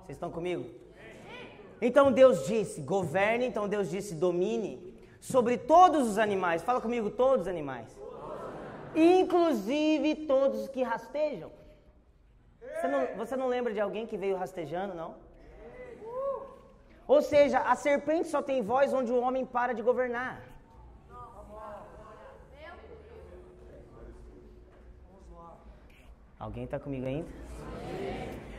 Vocês 0.00 0.16
estão 0.16 0.30
comigo? 0.30 0.68
Então 1.80 2.10
Deus 2.12 2.46
disse, 2.46 2.80
governe, 2.80 3.46
então 3.46 3.68
Deus 3.68 3.88
disse, 3.88 4.14
domine 4.14 4.94
sobre 5.20 5.56
todos 5.56 6.08
os 6.08 6.18
animais. 6.18 6.62
Fala 6.62 6.80
comigo, 6.80 7.08
todos 7.08 7.42
os 7.42 7.48
animais. 7.48 7.88
Inclusive 8.94 10.26
todos 10.26 10.62
os 10.62 10.68
que 10.68 10.82
rastejam. 10.82 11.50
Você 12.60 12.88
não, 12.88 13.06
você 13.16 13.36
não 13.36 13.46
lembra 13.46 13.72
de 13.72 13.80
alguém 13.80 14.06
que 14.06 14.16
veio 14.16 14.36
rastejando, 14.36 14.92
não? 14.92 15.14
Ou 17.14 17.20
seja, 17.20 17.58
a 17.58 17.74
serpente 17.76 18.28
só 18.28 18.40
tem 18.40 18.62
voz 18.62 18.94
onde 18.94 19.12
o 19.12 19.20
homem 19.20 19.44
para 19.44 19.74
de 19.74 19.82
governar. 19.82 20.40
Alguém 26.38 26.64
está 26.64 26.78
comigo 26.78 27.06
ainda? 27.06 27.28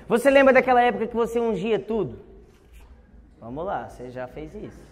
Você 0.07 0.29
lembra 0.29 0.53
daquela 0.53 0.83
época 0.83 1.07
que 1.07 1.15
você 1.15 1.39
ungia 1.39 1.79
tudo? 1.79 2.19
Vamos 3.39 3.65
lá, 3.65 3.89
você 3.89 4.11
já 4.11 4.27
fez 4.27 4.53
isso. 4.53 4.83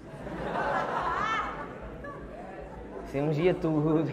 Você 3.05 3.21
ungia 3.21 3.53
tudo. 3.53 4.11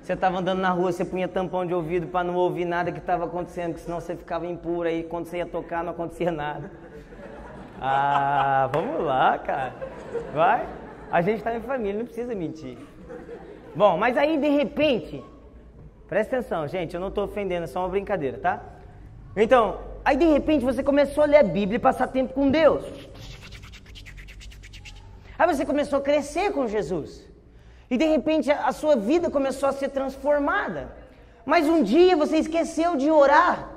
Você 0.00 0.14
estava 0.14 0.38
andando 0.38 0.60
na 0.60 0.70
rua, 0.70 0.90
você 0.92 1.04
punha 1.04 1.28
tampão 1.28 1.66
de 1.66 1.74
ouvido 1.74 2.06
para 2.06 2.24
não 2.24 2.36
ouvir 2.36 2.64
nada 2.64 2.90
que 2.90 2.98
estava 2.98 3.26
acontecendo, 3.26 3.74
que 3.74 3.80
senão 3.80 4.00
você 4.00 4.16
ficava 4.16 4.46
impuro 4.46 4.88
aí, 4.88 5.02
quando 5.04 5.26
você 5.26 5.36
ia 5.36 5.46
tocar 5.46 5.84
não 5.84 5.92
acontecia 5.92 6.32
nada. 6.32 6.70
Ah, 7.84 8.70
vamos 8.72 9.04
lá, 9.04 9.36
cara. 9.38 9.74
Vai. 10.32 10.68
A 11.10 11.20
gente 11.20 11.38
está 11.38 11.52
em 11.52 11.60
família, 11.60 11.98
não 11.98 12.06
precisa 12.06 12.32
mentir. 12.32 12.78
Bom, 13.74 13.96
mas 13.96 14.16
aí 14.16 14.38
de 14.38 14.48
repente, 14.48 15.24
presta 16.08 16.36
atenção, 16.36 16.68
gente, 16.68 16.94
eu 16.94 17.00
não 17.00 17.08
estou 17.08 17.24
ofendendo, 17.24 17.64
é 17.64 17.66
só 17.66 17.80
uma 17.80 17.88
brincadeira, 17.88 18.38
tá? 18.38 18.62
Então, 19.36 19.80
aí 20.04 20.16
de 20.16 20.26
repente 20.26 20.64
você 20.64 20.80
começou 20.80 21.24
a 21.24 21.26
ler 21.26 21.38
a 21.38 21.42
Bíblia 21.42 21.76
e 21.76 21.80
passar 21.80 22.06
tempo 22.06 22.32
com 22.34 22.48
Deus. 22.48 22.84
Aí 25.36 25.46
você 25.52 25.66
começou 25.66 25.98
a 25.98 26.02
crescer 26.02 26.52
com 26.52 26.68
Jesus. 26.68 27.28
E 27.90 27.96
de 27.96 28.04
repente 28.04 28.48
a 28.48 28.70
sua 28.70 28.94
vida 28.94 29.28
começou 29.28 29.68
a 29.68 29.72
ser 29.72 29.88
transformada. 29.88 30.94
Mas 31.44 31.68
um 31.68 31.82
dia 31.82 32.16
você 32.16 32.36
esqueceu 32.36 32.94
de 32.94 33.10
orar 33.10 33.70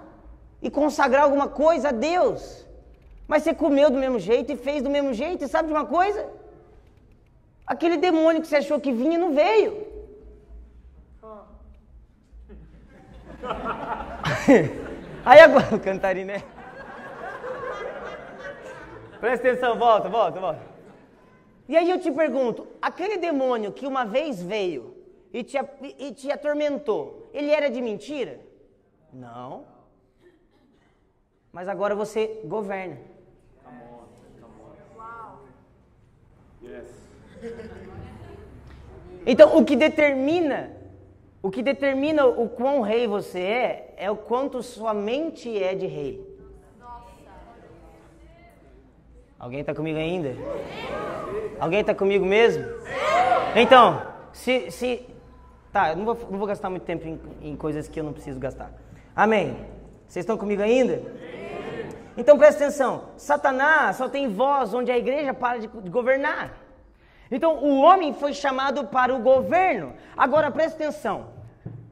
e 0.61 0.69
consagrar 0.69 1.23
alguma 1.23 1.47
coisa 1.47 1.89
a 1.89 1.91
Deus. 1.91 2.64
Mas 3.27 3.43
você 3.43 3.53
comeu 3.53 3.89
do 3.89 3.97
mesmo 3.97 4.19
jeito 4.19 4.51
e 4.51 4.57
fez 4.57 4.83
do 4.83 4.89
mesmo 4.89 5.13
jeito, 5.13 5.43
e 5.43 5.47
sabe 5.47 5.67
de 5.67 5.73
uma 5.73 5.85
coisa? 5.85 6.29
Aquele 7.65 7.97
demônio 7.97 8.41
que 8.41 8.47
você 8.47 8.57
achou 8.57 8.79
que 8.79 8.91
vinha 8.91 9.17
não 9.17 9.33
veio. 9.33 9.87
Aí 15.25 15.39
agora, 15.39 15.79
Cantariné. 15.79 16.43
Presta 19.19 19.47
atenção, 19.47 19.77
volta, 19.77 20.07
volta, 20.07 20.39
volta. 20.39 20.61
E 21.67 21.75
aí 21.75 21.89
eu 21.89 21.99
te 21.99 22.11
pergunto, 22.11 22.67
aquele 22.79 23.17
demônio 23.17 23.71
que 23.71 23.87
uma 23.87 24.05
vez 24.05 24.41
veio 24.43 24.95
e 25.33 25.43
te, 25.43 25.57
e 25.97 26.11
te 26.11 26.31
atormentou, 26.31 27.27
ele 27.33 27.49
era 27.49 27.67
de 27.69 27.81
mentira? 27.81 28.39
Não. 29.11 29.65
Mas 31.51 31.67
agora 31.67 31.95
você 31.95 32.41
governa. 32.45 33.14
Então, 39.27 39.57
o 39.57 39.65
que 39.65 39.75
determina, 39.75 40.71
o 41.41 41.49
que 41.49 41.63
determina 41.63 42.27
o 42.27 42.47
quão 42.47 42.81
rei 42.81 43.07
você 43.07 43.39
é, 43.39 43.93
é 43.97 44.11
o 44.11 44.15
quanto 44.15 44.61
sua 44.61 44.93
mente 44.93 45.61
é 45.61 45.73
de 45.73 45.87
rei. 45.87 46.23
Alguém 49.39 49.61
está 49.61 49.73
comigo 49.73 49.97
ainda? 49.97 50.35
Alguém 51.59 51.81
está 51.81 51.95
comigo 51.95 52.25
mesmo? 52.25 52.63
Então, 53.55 54.01
se, 54.31 54.69
se 54.69 55.05
tá, 55.71 55.89
eu 55.89 55.95
não 55.97 56.05
vou, 56.05 56.17
não 56.29 56.37
vou 56.37 56.47
gastar 56.47 56.69
muito 56.69 56.83
tempo 56.83 57.07
em, 57.07 57.19
em 57.41 57.55
coisas 57.55 57.87
que 57.87 57.99
eu 57.99 58.03
não 58.03 58.13
preciso 58.13 58.39
gastar. 58.39 58.71
Amém. 59.15 59.57
Vocês 60.07 60.23
estão 60.23 60.37
comigo 60.37 60.61
ainda? 60.61 61.01
Então 62.17 62.37
presta 62.37 62.63
atenção, 62.63 63.09
Satanás 63.17 63.97
só 63.97 64.07
tem 64.07 64.29
voz 64.29 64.73
onde 64.73 64.91
a 64.91 64.97
igreja 64.97 65.33
para 65.33 65.59
de, 65.59 65.67
governar. 65.67 66.57
Então 67.29 67.57
o 67.63 67.81
homem 67.81 68.13
foi 68.13 68.33
chamado 68.33 68.85
para 68.85 69.13
o 69.13 69.19
governo. 69.19 69.93
Agora 70.15 70.51
presta 70.51 70.83
atenção. 70.83 71.27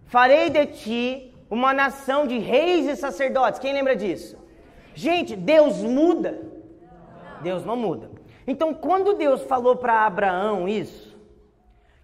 Farei 0.06 0.50
de 0.50 0.66
ti 0.68 1.36
uma 1.50 1.74
nação 1.74 2.26
de 2.26 2.38
reis 2.38 2.88
e 2.88 2.96
sacerdotes. 2.96 3.60
Quem 3.60 3.74
lembra 3.74 3.96
disso? 3.96 4.38
Gente, 4.94 5.36
Deus 5.36 5.78
muda. 5.78 6.42
Deus 7.42 7.66
não 7.66 7.76
muda. 7.76 8.10
Então, 8.46 8.74
quando 8.74 9.14
Deus 9.14 9.42
falou 9.44 9.76
para 9.76 10.06
Abraão 10.06 10.68
isso, 10.68 11.18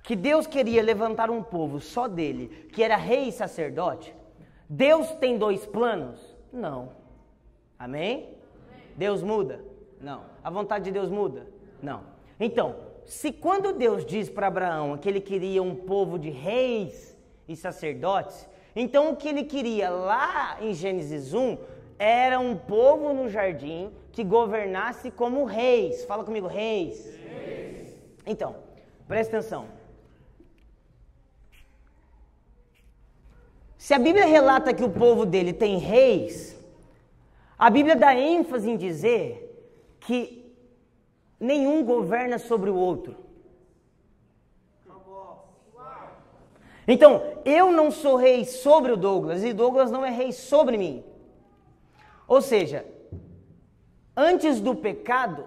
que 0.04 0.16
Deus 0.16 0.48
queria 0.48 0.82
levantar 0.82 1.30
um 1.30 1.44
povo 1.44 1.80
só 1.80 2.08
dele, 2.08 2.70
que 2.74 2.84
era 2.84 2.96
rei 2.96 3.28
e 3.28 3.32
sacerdote, 3.32 4.16
Deus 4.68 5.12
tem 5.14 5.38
dois 5.38 5.66
planos? 5.66 6.20
Não. 6.52 6.99
Amém? 7.80 8.28
Deus 8.98 9.24
muda? 9.24 9.64
Não. 10.02 10.24
A 10.44 10.50
vontade 10.50 10.84
de 10.86 10.92
Deus 10.92 11.10
muda? 11.10 11.48
Não. 11.82 12.02
Então, 12.38 12.76
se 13.06 13.32
quando 13.32 13.72
Deus 13.72 14.06
diz 14.06 14.30
para 14.30 14.48
Abraão 14.48 14.98
que 14.98 15.08
ele 15.08 15.22
queria 15.22 15.64
um 15.64 15.74
povo 15.74 16.20
de 16.20 16.30
reis 16.30 17.18
e 17.48 17.56
sacerdotes, 17.56 18.48
então 18.76 19.12
o 19.12 19.16
que 19.16 19.30
ele 19.30 19.46
queria 19.46 19.90
lá 19.90 20.58
em 20.62 20.74
Gênesis 20.74 21.34
1 21.34 21.58
era 21.98 22.38
um 22.38 22.56
povo 22.56 23.14
no 23.14 23.30
jardim 23.30 23.90
que 24.12 24.26
governasse 24.26 25.10
como 25.10 25.46
reis. 25.46 26.04
Fala 26.04 26.26
comigo, 26.26 26.48
reis. 26.48 27.06
reis. 27.16 27.96
Então, 28.26 28.58
presta 29.08 29.38
atenção. 29.38 29.68
Se 33.78 33.94
a 33.94 34.00
Bíblia 34.00 34.26
relata 34.26 34.74
que 34.74 34.84
o 34.84 34.90
povo 34.90 35.26
dele 35.26 35.54
tem 35.54 35.78
reis, 35.78 36.59
a 37.60 37.70
Bíblia 37.70 37.98
dá 37.98 38.16
ênfase 38.16 38.72
em 38.72 38.78
dizer 38.78 39.46
que 40.00 40.56
nenhum 41.38 41.84
governa 41.84 42.40
sobre 42.40 42.70
o 42.70 42.76
outro. 42.76 43.18
Então, 46.88 47.22
eu 47.44 47.72
não 47.72 47.92
sou 47.92 48.16
rei 48.16 48.46
sobre 48.46 48.94
o 48.94 48.98
Douglas 48.98 49.44
e 49.44 49.54
Douglas 49.54 49.92
não 49.92 50.04
é 50.06 50.10
rei 50.10 50.32
sobre 50.32 50.78
mim. 50.78 51.04
Ou 52.28 52.42
seja, 52.42 52.86
antes 54.16 54.62
do 54.62 54.74
pecado, 54.74 55.46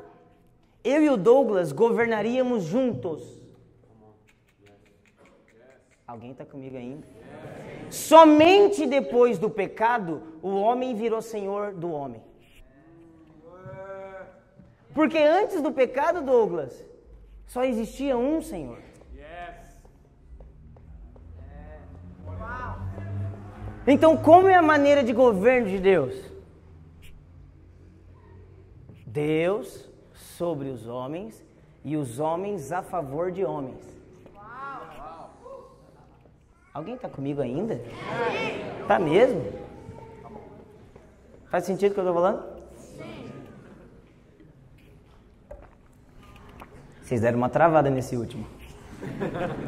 eu 0.84 1.02
e 1.02 1.08
o 1.08 1.16
Douglas 1.16 1.72
governaríamos 1.72 2.64
juntos. 2.64 3.42
Alguém 6.06 6.32
está 6.32 6.44
comigo 6.44 6.76
ainda? 6.76 7.06
Somente 7.92 8.86
depois 8.86 9.38
do 9.38 9.50
pecado, 9.50 10.22
o 10.40 10.48
homem 10.56 10.94
virou 10.94 11.20
senhor 11.20 11.74
do 11.74 11.92
homem. 11.92 12.22
Porque 14.94 15.18
antes 15.18 15.60
do 15.60 15.70
pecado, 15.70 16.22
Douglas, 16.22 16.82
só 17.46 17.62
existia 17.64 18.16
um 18.16 18.40
Senhor. 18.40 18.78
Então, 23.86 24.16
como 24.16 24.48
é 24.48 24.54
a 24.54 24.62
maneira 24.62 25.04
de 25.04 25.12
governo 25.12 25.68
de 25.68 25.78
Deus? 25.78 26.14
Deus 29.06 29.90
sobre 30.14 30.68
os 30.68 30.86
homens 30.86 31.44
e 31.84 31.94
os 31.94 32.18
homens 32.18 32.72
a 32.72 32.82
favor 32.82 33.30
de 33.30 33.44
homens. 33.44 34.01
Alguém 36.74 36.94
está 36.94 37.06
comigo 37.08 37.42
ainda? 37.42 37.80
Está 38.80 38.98
mesmo? 38.98 39.44
Faz 41.50 41.64
sentido 41.64 41.90
o 41.90 41.94
que 41.94 42.00
eu 42.00 42.04
estou 42.08 42.14
falando? 42.14 42.42
Vocês 47.02 47.20
deram 47.20 47.36
uma 47.36 47.50
travada 47.50 47.90
nesse 47.90 48.16
último. 48.16 48.46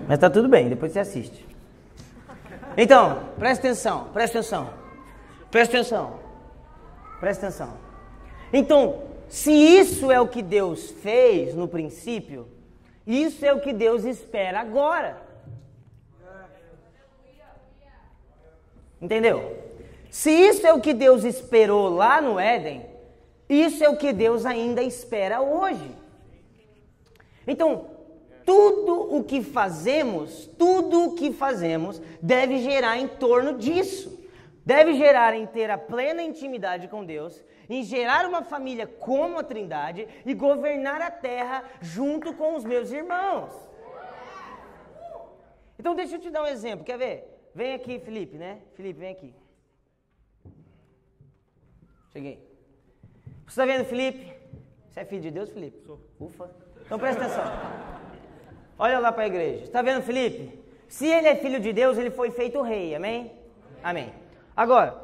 Mas 0.08 0.18
tá 0.18 0.30
tudo 0.30 0.48
bem, 0.48 0.70
depois 0.70 0.92
você 0.92 1.00
assiste. 1.00 1.46
Então, 2.74 3.28
presta 3.38 3.66
atenção, 3.66 4.08
presta 4.12 4.38
atenção. 4.38 4.70
Presta 5.50 5.76
atenção. 5.76 6.18
Presta 7.20 7.46
atenção. 7.48 7.74
Então, 8.50 9.02
se 9.28 9.52
isso 9.52 10.10
é 10.10 10.18
o 10.18 10.26
que 10.26 10.40
Deus 10.40 10.90
fez 10.90 11.54
no 11.54 11.68
princípio, 11.68 12.48
isso 13.06 13.44
é 13.44 13.52
o 13.52 13.60
que 13.60 13.74
Deus 13.74 14.04
espera 14.04 14.60
agora. 14.60 15.23
Entendeu? 19.04 19.54
Se 20.08 20.30
isso 20.30 20.66
é 20.66 20.72
o 20.72 20.80
que 20.80 20.94
Deus 20.94 21.24
esperou 21.24 21.90
lá 21.90 22.22
no 22.22 22.40
Éden, 22.40 22.86
isso 23.46 23.84
é 23.84 23.88
o 23.90 23.98
que 23.98 24.14
Deus 24.14 24.46
ainda 24.46 24.82
espera 24.82 25.42
hoje. 25.42 25.94
Então, 27.46 27.90
tudo 28.46 29.14
o 29.14 29.22
que 29.22 29.42
fazemos, 29.42 30.46
tudo 30.58 31.04
o 31.04 31.14
que 31.14 31.34
fazemos 31.34 32.00
deve 32.22 32.60
gerar 32.60 32.96
em 32.96 33.06
torno 33.06 33.58
disso. 33.58 34.26
Deve 34.64 34.94
gerar 34.94 35.34
em 35.34 35.44
ter 35.44 35.70
a 35.70 35.76
plena 35.76 36.22
intimidade 36.22 36.88
com 36.88 37.04
Deus, 37.04 37.44
em 37.68 37.82
gerar 37.82 38.24
uma 38.24 38.42
família 38.42 38.86
como 38.86 39.38
a 39.38 39.42
Trindade 39.42 40.08
e 40.24 40.32
governar 40.32 41.02
a 41.02 41.10
terra 41.10 41.62
junto 41.82 42.32
com 42.32 42.56
os 42.56 42.64
meus 42.64 42.90
irmãos. 42.90 43.52
Então 45.78 45.94
deixa 45.94 46.16
eu 46.16 46.20
te 46.20 46.30
dar 46.30 46.44
um 46.44 46.46
exemplo, 46.46 46.86
quer 46.86 46.96
ver? 46.96 47.33
Vem 47.54 47.72
aqui, 47.74 47.98
Felipe, 48.00 48.36
né? 48.36 48.60
Felipe, 48.74 48.98
vem 48.98 49.12
aqui. 49.12 49.34
Cheguei. 52.12 52.36
Você 53.46 53.50
está 53.50 53.64
vendo, 53.64 53.84
Felipe? 53.84 54.32
Você 54.88 55.00
é 55.00 55.04
filho 55.04 55.22
de 55.22 55.30
Deus, 55.30 55.50
Felipe? 55.50 55.80
Sou. 55.86 56.00
Ufa. 56.18 56.50
Então 56.84 56.98
presta 56.98 57.24
atenção. 57.24 57.44
Olha 58.78 58.98
lá 58.98 59.12
para 59.12 59.24
a 59.24 59.26
igreja. 59.26 59.64
Está 59.64 59.82
vendo 59.82 60.02
Felipe? 60.02 60.58
Se 60.88 61.06
ele 61.06 61.28
é 61.28 61.36
filho 61.36 61.60
de 61.60 61.72
Deus, 61.72 61.96
ele 61.96 62.10
foi 62.10 62.30
feito 62.30 62.60
rei. 62.60 62.94
Amém? 62.94 63.32
Amém. 63.82 64.12
Agora, 64.56 65.00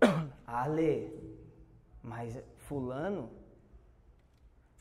Ale, 0.46 1.12
mas 2.02 2.38
fulano 2.56 3.30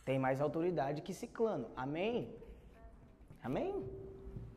tem 0.03 0.17
mais 0.17 0.41
autoridade 0.41 1.01
que 1.01 1.13
ciclano. 1.13 1.69
Amém? 1.75 2.33
Amém? 3.43 3.87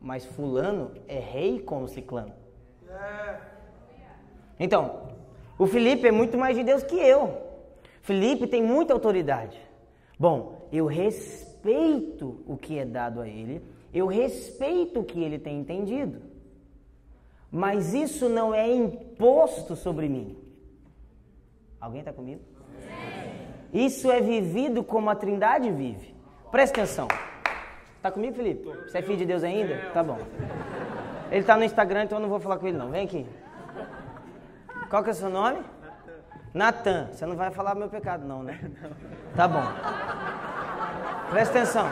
Mas 0.01 0.25
fulano 0.25 0.91
é 1.07 1.19
rei 1.19 1.59
como 1.59 1.87
ciclano. 1.87 2.33
Então, 4.59 5.09
o 5.57 5.67
Felipe 5.67 6.07
é 6.07 6.11
muito 6.11 6.37
mais 6.37 6.57
de 6.57 6.63
Deus 6.63 6.83
que 6.83 6.95
eu. 6.95 7.37
Felipe 8.01 8.47
tem 8.47 8.63
muita 8.63 8.93
autoridade. 8.93 9.59
Bom, 10.17 10.67
eu 10.71 10.87
respeito 10.87 12.43
o 12.47 12.57
que 12.57 12.79
é 12.79 12.85
dado 12.85 13.21
a 13.21 13.27
ele, 13.27 13.61
eu 13.93 14.07
respeito 14.07 15.01
o 15.01 15.03
que 15.03 15.21
ele 15.21 15.37
tem 15.37 15.59
entendido. 15.59 16.21
Mas 17.51 17.93
isso 17.93 18.29
não 18.29 18.53
é 18.53 18.71
imposto 18.73 19.75
sobre 19.75 20.07
mim. 20.07 20.37
Alguém 21.79 21.99
está 21.99 22.13
comigo? 22.13 22.41
Isso 23.73 24.11
é 24.11 24.21
vivido 24.21 24.83
como 24.83 25.09
a 25.09 25.15
Trindade 25.15 25.71
vive. 25.71 26.15
Presta 26.51 26.81
atenção. 26.81 27.07
Tá 28.01 28.09
comigo, 28.09 28.35
Felipe? 28.35 28.67
Você 28.87 28.97
é 28.97 29.01
filho 29.01 29.17
de 29.17 29.25
Deus 29.25 29.43
ainda? 29.43 29.77
Tá 29.93 30.01
bom. 30.01 30.17
Ele 31.31 31.43
tá 31.43 31.55
no 31.55 31.63
Instagram, 31.63 32.03
então 32.03 32.17
eu 32.17 32.21
não 32.21 32.29
vou 32.29 32.39
falar 32.39 32.57
com 32.57 32.67
ele 32.67 32.77
não. 32.77 32.89
Vem 32.89 33.05
aqui. 33.05 33.27
Qual 34.89 35.03
que 35.03 35.09
é 35.09 35.13
o 35.13 35.15
seu 35.15 35.29
nome? 35.29 35.59
Natan. 36.53 37.09
Você 37.11 37.25
não 37.25 37.35
vai 37.35 37.51
falar 37.51 37.75
meu 37.75 37.89
pecado 37.89 38.27
não, 38.27 38.41
né? 38.43 38.59
Tá 39.35 39.47
bom. 39.47 39.63
Presta 41.29 41.59
atenção. 41.59 41.87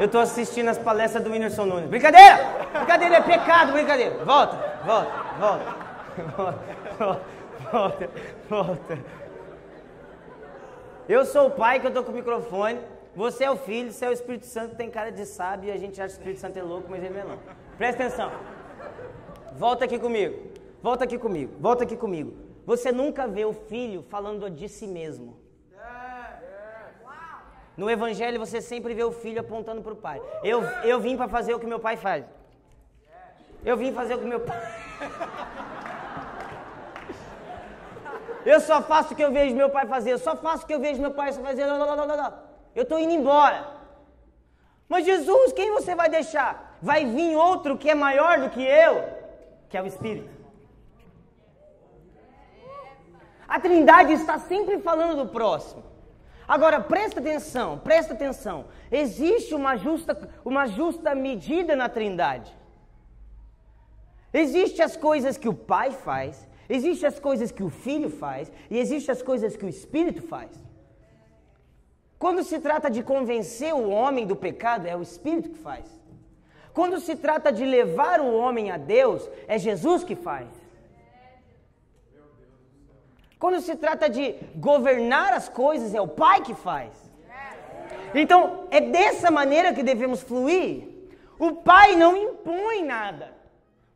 Eu 0.00 0.08
tô 0.08 0.18
assistindo 0.18 0.68
as 0.68 0.78
palestras 0.78 1.22
do 1.22 1.30
Whindersson 1.30 1.66
Nunes. 1.66 1.88
Brincadeira! 1.88 2.38
Brincadeira 2.72 3.16
é 3.16 3.20
pecado, 3.20 3.72
brincadeira. 3.72 4.24
Volta, 4.24 4.56
volta, 4.84 5.10
volta. 5.38 5.84
Volta, 6.96 7.20
volta, 7.70 8.08
volta. 8.48 8.98
Eu 11.06 11.26
sou 11.26 11.48
o 11.48 11.50
pai 11.50 11.80
que 11.80 11.86
eu 11.86 11.92
tô 11.92 12.02
com 12.02 12.12
o 12.12 12.14
microfone. 12.14 12.80
Você 13.14 13.44
é 13.44 13.50
o 13.50 13.56
filho, 13.56 13.92
você 13.92 14.06
é 14.06 14.08
o 14.08 14.12
Espírito 14.12 14.46
Santo, 14.46 14.74
tem 14.74 14.90
cara 14.90 15.12
de 15.12 15.24
sábio 15.26 15.68
e 15.68 15.72
a 15.72 15.76
gente 15.76 16.00
acha 16.00 16.14
que 16.14 16.20
o 16.20 16.20
Espírito 16.20 16.40
Santo 16.40 16.58
é 16.58 16.62
louco, 16.62 16.88
mas 16.90 17.04
ele 17.04 17.14
não 17.14 17.20
é 17.20 17.24
não. 17.24 17.38
Presta 17.76 18.04
atenção. 18.04 18.32
Volta 19.52 19.84
aqui 19.84 19.98
comigo. 19.98 20.50
Volta 20.82 21.04
aqui 21.04 21.18
comigo. 21.18 21.52
Volta 21.60 21.84
aqui 21.84 21.96
comigo. 21.96 22.34
Você 22.64 22.90
nunca 22.90 23.28
vê 23.28 23.44
o 23.44 23.52
filho 23.52 24.02
falando 24.02 24.48
de 24.50 24.68
si 24.68 24.86
mesmo. 24.86 25.38
No 27.76 27.90
evangelho 27.90 28.38
você 28.38 28.60
sempre 28.60 28.94
vê 28.94 29.04
o 29.04 29.12
filho 29.12 29.40
apontando 29.40 29.82
para 29.82 29.92
o 29.92 29.96
pai. 29.96 30.22
Eu, 30.42 30.62
eu 30.84 31.00
vim 31.00 31.16
para 31.16 31.28
fazer 31.28 31.54
o 31.54 31.58
que 31.58 31.66
meu 31.66 31.80
pai 31.80 31.96
faz. 31.96 32.24
Eu 33.64 33.76
vim 33.76 33.92
fazer 33.92 34.14
o 34.14 34.18
que 34.18 34.26
meu 34.26 34.40
pai. 34.40 34.60
Eu 38.44 38.60
só 38.60 38.82
faço 38.82 39.12
o 39.12 39.16
que 39.16 39.24
eu 39.24 39.32
vejo 39.32 39.54
meu 39.54 39.70
pai 39.70 39.86
fazer. 39.86 40.12
Eu 40.12 40.18
só 40.18 40.36
faço 40.36 40.64
o 40.64 40.66
que 40.66 40.74
eu 40.74 40.80
vejo 40.80 41.00
meu 41.00 41.12
pai 41.12 41.32
fazer. 41.32 41.64
Eu 42.74 42.82
estou 42.82 42.98
indo 42.98 43.12
embora. 43.12 43.66
Mas 44.88 45.04
Jesus, 45.04 45.52
quem 45.52 45.72
você 45.72 45.94
vai 45.94 46.08
deixar? 46.08 46.76
Vai 46.80 47.06
vir 47.06 47.36
outro 47.36 47.78
que 47.78 47.88
é 47.88 47.94
maior 47.94 48.40
do 48.40 48.50
que 48.50 48.62
eu, 48.62 49.02
que 49.68 49.76
é 49.76 49.82
o 49.82 49.86
Espírito. 49.86 50.34
A 53.48 53.60
Trindade 53.60 54.12
está 54.12 54.38
sempre 54.38 54.78
falando 54.78 55.16
do 55.16 55.28
próximo. 55.28 55.82
Agora 56.46 56.80
presta 56.80 57.20
atenção, 57.20 57.78
presta 57.78 58.12
atenção. 58.12 58.66
Existe 58.90 59.54
uma 59.54 59.76
justa, 59.76 60.30
uma 60.44 60.66
justa 60.66 61.14
medida 61.14 61.74
na 61.74 61.88
Trindade. 61.88 62.54
Existem 64.32 64.84
as 64.84 64.96
coisas 64.96 65.38
que 65.38 65.48
o 65.48 65.54
Pai 65.54 65.90
faz, 65.92 66.46
existem 66.74 67.08
as 67.08 67.18
coisas 67.18 67.50
que 67.50 67.62
o 67.62 67.68
Filho 67.84 68.10
faz 68.10 68.50
e 68.70 68.78
existem 68.78 69.12
as 69.12 69.22
coisas 69.22 69.56
que 69.56 69.66
o 69.66 69.68
Espírito 69.68 70.22
faz. 70.22 70.50
Quando 72.18 72.42
se 72.42 72.58
trata 72.66 72.88
de 72.90 73.02
convencer 73.02 73.72
o 73.74 73.88
homem 73.90 74.26
do 74.26 74.36
pecado, 74.46 74.86
é 74.86 74.96
o 74.96 75.02
Espírito 75.02 75.50
que 75.50 75.58
faz. 75.58 75.86
Quando 76.72 76.98
se 77.06 77.14
trata 77.14 77.52
de 77.52 77.64
levar 77.64 78.20
o 78.20 78.34
homem 78.34 78.70
a 78.70 78.76
Deus, 78.76 79.28
é 79.46 79.58
Jesus 79.58 80.02
que 80.02 80.16
faz. 80.16 80.48
Quando 83.38 83.60
se 83.60 83.76
trata 83.76 84.08
de 84.08 84.34
governar 84.56 85.32
as 85.34 85.48
coisas, 85.48 85.94
é 85.94 86.00
o 86.00 86.08
Pai 86.08 86.40
que 86.40 86.54
faz. 86.54 86.92
Então, 88.14 88.66
é 88.70 88.80
dessa 88.80 89.30
maneira 89.30 89.74
que 89.74 89.82
devemos 89.82 90.22
fluir. 90.22 90.88
O 91.38 91.52
Pai 91.70 91.94
não 91.94 92.16
impõe 92.16 92.82
nada. 92.84 93.43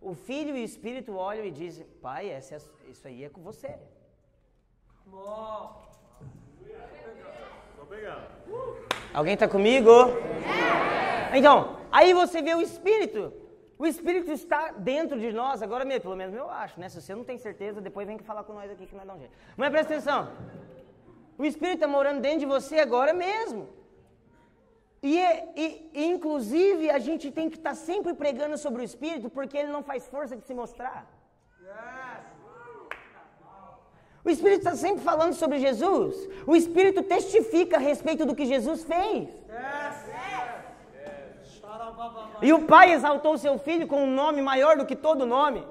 O 0.01 0.15
Filho 0.15 0.57
e 0.57 0.61
o 0.61 0.65
Espírito 0.65 1.17
olham 1.17 1.45
e 1.45 1.51
dizem: 1.51 1.87
Pai, 2.01 2.31
essa 2.31 2.55
é, 2.55 2.59
isso 2.91 3.07
aí 3.07 3.25
é 3.25 3.29
com 3.29 3.43
você. 3.43 3.77
Alguém 9.13 9.35
está 9.35 9.49
comigo? 9.49 9.91
Então, 11.35 11.79
aí 11.91 12.13
você 12.13 12.41
vê 12.43 12.55
o 12.55 12.61
Espírito. 12.61 13.33
O 13.79 13.87
Espírito 13.87 14.33
está 14.33 14.73
dentro 14.73 15.19
de 15.21 15.33
nós, 15.33 15.63
agora 15.63 15.85
mesmo, 15.85 16.03
pelo 16.03 16.17
menos 16.17 16.35
eu 16.35 16.51
acho, 16.51 16.81
né? 16.81 16.89
Se 16.89 17.01
você 17.01 17.15
não 17.15 17.25
tem 17.25 17.39
certeza, 17.39 17.81
depois 17.81 18.07
vem 18.07 18.19
falar 18.19 18.43
com 18.45 18.53
nós 18.53 18.71
aqui 18.71 18.87
que 18.87 18.95
nós 18.95 19.07
dá 19.07 19.15
um 19.15 19.19
jeito. 19.19 19.33
Mas 19.57 19.71
presta 19.71 19.95
atenção. 19.95 20.33
O 21.37 21.45
Espírito 21.45 21.77
está 21.77 21.87
morando 21.87 22.21
dentro 22.21 22.41
de 22.41 22.47
você 22.47 22.81
agora 22.81 23.13
mesmo. 23.13 23.69
E, 25.03 25.17
e, 25.17 25.91
e, 25.95 26.05
inclusive 26.07 26.91
a 26.91 26.99
gente 26.99 27.31
tem 27.31 27.49
que 27.49 27.57
estar 27.57 27.71
tá 27.71 27.77
sempre 27.77 28.15
pregando 28.15 28.59
sobre 28.59 28.83
o 28.83 28.85
Espírito, 28.85 29.31
porque 29.31 29.57
ele 29.57 29.71
não 29.71 29.83
faz 29.83 30.09
força 30.09 30.37
de 30.37 30.45
se 30.45 30.53
mostrar. 30.53 31.07
O 34.25 34.31
Espírito 34.31 34.59
está 34.59 34.75
sempre 34.75 35.03
falando 35.05 35.33
sobre 35.33 35.59
Jesus. 35.59 36.29
O 36.47 36.57
Espírito 36.57 37.03
testifica 37.03 37.77
a 37.77 37.81
respeito 37.81 38.27
do 38.27 38.35
que 38.35 38.45
Jesus 38.45 38.85
fez. 38.85 39.29
E 42.43 42.53
o 42.53 42.65
Pai 42.67 42.93
exaltou 42.93 43.35
o 43.35 43.39
seu 43.39 43.59
filho 43.59 43.87
com 43.87 44.03
um 44.03 44.11
nome 44.11 44.43
maior 44.43 44.77
do 44.77 44.87
que 44.87 44.97
todo 44.97 45.25
nome. 45.25 45.67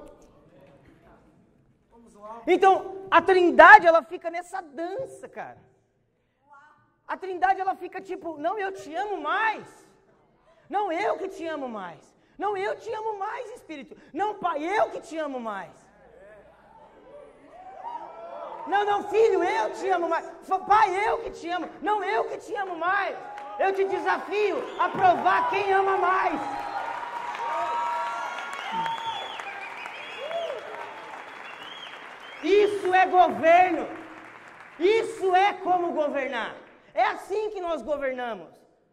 Então, 2.46 3.06
a 3.10 3.20
Trindade 3.20 3.86
ela 3.86 4.02
fica 4.02 4.30
nessa 4.30 4.60
dança, 4.60 5.28
cara. 5.28 5.67
A 7.08 7.16
Trindade 7.16 7.60
ela 7.60 7.74
fica 7.74 8.00
tipo, 8.02 8.36
não, 8.36 8.58
eu 8.58 8.70
te 8.70 8.94
amo 8.94 9.18
mais. 9.20 9.66
Não, 10.68 10.92
eu 10.92 11.16
que 11.16 11.28
te 11.28 11.46
amo 11.46 11.66
mais. 11.66 12.02
Não, 12.36 12.54
eu 12.56 12.76
te 12.76 12.92
amo 12.92 13.18
mais, 13.18 13.50
Espírito. 13.52 13.96
Não, 14.12 14.34
Pai, 14.34 14.62
eu 14.62 14.90
que 14.90 15.00
te 15.00 15.16
amo 15.16 15.40
mais. 15.40 15.72
Não, 18.66 18.84
não, 18.84 19.08
filho, 19.08 19.42
eu 19.42 19.72
te 19.72 19.88
amo 19.88 20.06
mais. 20.10 20.30
Pai, 20.66 21.08
eu 21.08 21.18
que 21.22 21.30
te 21.30 21.48
amo. 21.48 21.70
Não, 21.80 22.04
eu 22.04 22.24
que 22.24 22.36
te 22.36 22.54
amo 22.54 22.76
mais. 22.76 23.16
Eu 23.58 23.72
te 23.72 23.84
desafio 23.86 24.62
a 24.78 24.88
provar 24.90 25.48
quem 25.48 25.72
ama 25.72 25.96
mais. 25.96 26.40
Isso 32.44 32.94
é 32.94 33.06
governo. 33.06 33.88
Isso 34.78 35.34
é 35.34 35.54
como 35.54 35.92
governar. 35.92 36.67
É 37.04 37.06
assim 37.16 37.42
que 37.52 37.60
nós 37.66 37.80
governamos. 37.90 38.50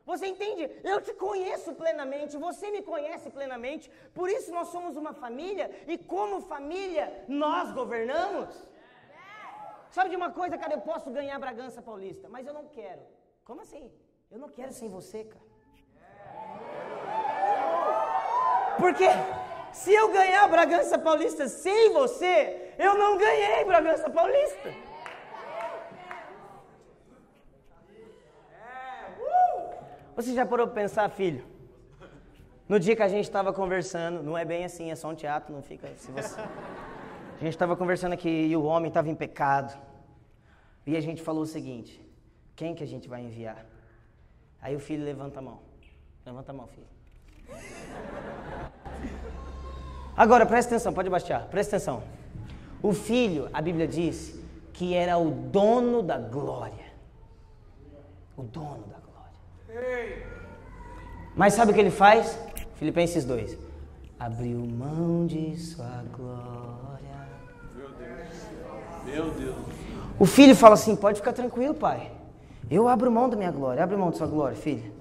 Você 0.09 0.25
entende? 0.33 0.63
Eu 0.91 0.97
te 1.05 1.13
conheço 1.25 1.69
plenamente, 1.81 2.37
você 2.47 2.65
me 2.75 2.81
conhece 2.91 3.27
plenamente, 3.37 3.85
por 4.17 4.27
isso 4.35 4.49
nós 4.57 4.67
somos 4.73 4.95
uma 5.01 5.13
família 5.23 5.65
e, 5.91 5.97
como 6.13 6.47
família, 6.53 7.05
nós 7.27 7.71
governamos. 7.79 8.49
Sabe 9.95 10.11
de 10.11 10.17
uma 10.21 10.31
coisa, 10.39 10.55
cara? 10.61 10.73
Eu 10.75 10.81
posso 10.91 11.09
ganhar 11.17 11.39
Bragança 11.39 11.81
Paulista, 11.81 12.29
mas 12.29 12.45
eu 12.45 12.53
não 12.53 12.65
quero. 12.77 13.01
Como 13.43 13.61
assim? 13.65 13.85
Eu 14.29 14.37
não 14.43 14.49
quero 14.57 14.71
sem 14.79 14.87
você, 14.97 15.19
cara. 15.23 15.45
Porque 18.83 19.07
se 19.81 19.91
eu 20.01 20.07
ganhar 20.19 20.47
Bragança 20.47 20.99
Paulista 20.99 21.47
sem 21.47 21.93
você, 21.99 22.73
eu 22.77 22.93
não 23.03 23.17
ganhei 23.17 23.65
Bragança 23.65 24.07
Paulista. 24.09 24.69
Você 30.15 30.34
já 30.34 30.45
parou 30.45 30.67
para 30.67 30.82
pensar, 30.82 31.10
filho? 31.10 31.43
No 32.67 32.80
dia 32.80 32.95
que 32.95 33.04
a 33.04 33.08
gente 33.08 33.25
estava 33.25 33.54
conversando, 33.54 34.23
não 34.23 34.38
é 34.38 34.45
bem 34.45 34.65
assim, 34.65 34.89
é 34.89 34.95
só 34.95 35.10
um 35.10 35.15
teatro, 35.15 35.54
não 35.54 35.62
fica. 35.62 35.88
Se 35.97 36.12
você... 36.12 36.39
A 36.39 37.43
gente 37.43 37.49
estava 37.49 37.75
conversando 37.75 38.13
aqui 38.13 38.30
e 38.30 38.56
o 38.56 38.63
homem 38.63 38.88
estava 38.88 39.10
em 39.10 39.15
pecado. 39.15 39.78
E 40.88 40.95
a 40.95 41.01
gente 41.01 41.21
falou 41.21 41.43
o 41.43 41.45
seguinte: 41.45 42.01
quem 42.56 42.73
que 42.73 42.84
a 42.84 42.88
gente 42.88 43.10
vai 43.10 43.21
enviar? 43.21 43.65
Aí 44.62 44.75
o 44.75 44.80
filho 44.80 45.04
levanta 45.04 45.39
a 45.39 45.41
mão. 45.41 45.60
Levanta 46.25 46.51
a 46.51 46.56
mão, 46.56 46.67
filho. 46.67 46.88
Agora, 50.15 50.45
presta 50.45 50.73
atenção, 50.73 50.93
pode 50.93 51.10
baixar, 51.10 51.47
presta 51.49 51.75
atenção. 51.75 52.01
O 52.82 52.93
filho, 52.93 53.49
a 53.51 53.62
Bíblia 53.62 53.88
diz 53.88 54.39
que 54.71 54.93
era 54.93 55.17
o 55.17 55.30
dono 55.30 56.01
da 56.01 56.17
glória. 56.17 56.86
O 58.38 58.43
dono 58.43 58.84
da 58.88 58.97
glória. 58.97 59.04
Mas 61.35 61.53
sabe 61.53 61.71
o 61.71 61.73
que 61.73 61.79
ele 61.79 61.91
faz? 61.91 62.39
Filipenses 62.75 63.25
2. 63.25 63.57
Abriu 64.17 64.59
mão 64.59 65.25
de 65.25 65.57
sua 65.57 66.03
glória. 66.15 67.27
Meu 67.75 67.89
Deus. 67.89 68.29
Meu 69.05 69.31
Deus. 69.31 69.55
O 70.17 70.25
filho 70.25 70.55
fala 70.55 70.75
assim: 70.75 70.95
pode 70.95 71.19
ficar 71.19 71.33
tranquilo, 71.33 71.73
pai. 71.73 72.11
Eu 72.71 72.88
abro 72.88 73.11
mão 73.11 73.29
da 73.29 73.35
minha 73.35 73.51
glória. 73.51 73.83
Abre 73.83 73.97
mão 73.97 74.11
da 74.11 74.17
sua 74.17 74.27
glória, 74.27 74.55
filho. 74.55 74.93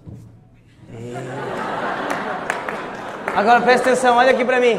Agora 3.35 3.61
presta 3.61 3.91
atenção, 3.91 4.17
olha 4.17 4.33
aqui 4.33 4.45
para 4.45 4.61
mim. 4.61 4.77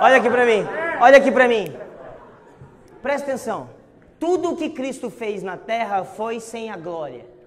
Olha 0.00 0.16
aqui 0.16 0.30
para 0.30 0.46
mim. 0.46 0.66
Olha 1.00 1.16
aqui 1.16 1.32
para 1.32 1.48
mim. 1.48 1.76
Presta 3.02 3.28
atenção. 3.28 3.70
Tudo 4.18 4.52
o 4.52 4.56
que 4.56 4.68
Cristo 4.68 5.08
fez 5.08 5.42
na 5.42 5.56
terra 5.56 6.04
foi 6.04 6.40
sem 6.40 6.70
a 6.70 6.76
glória. 6.76 7.39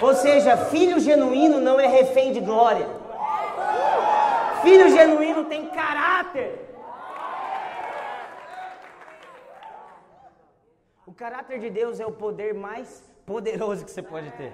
Ou 0.00 0.14
seja, 0.14 0.56
filho 0.56 0.98
genuíno 0.98 1.60
não 1.60 1.78
é 1.78 1.86
refém 1.86 2.32
de 2.32 2.40
glória. 2.40 2.86
Filho 4.62 4.88
genuíno 4.88 5.44
tem 5.44 5.68
caráter. 5.68 6.60
O 11.06 11.12
caráter 11.12 11.60
de 11.60 11.70
Deus 11.70 12.00
é 12.00 12.06
o 12.06 12.12
poder 12.12 12.54
mais 12.54 13.04
poderoso 13.24 13.84
que 13.84 13.90
você 13.90 14.02
pode 14.02 14.30
ter. 14.32 14.52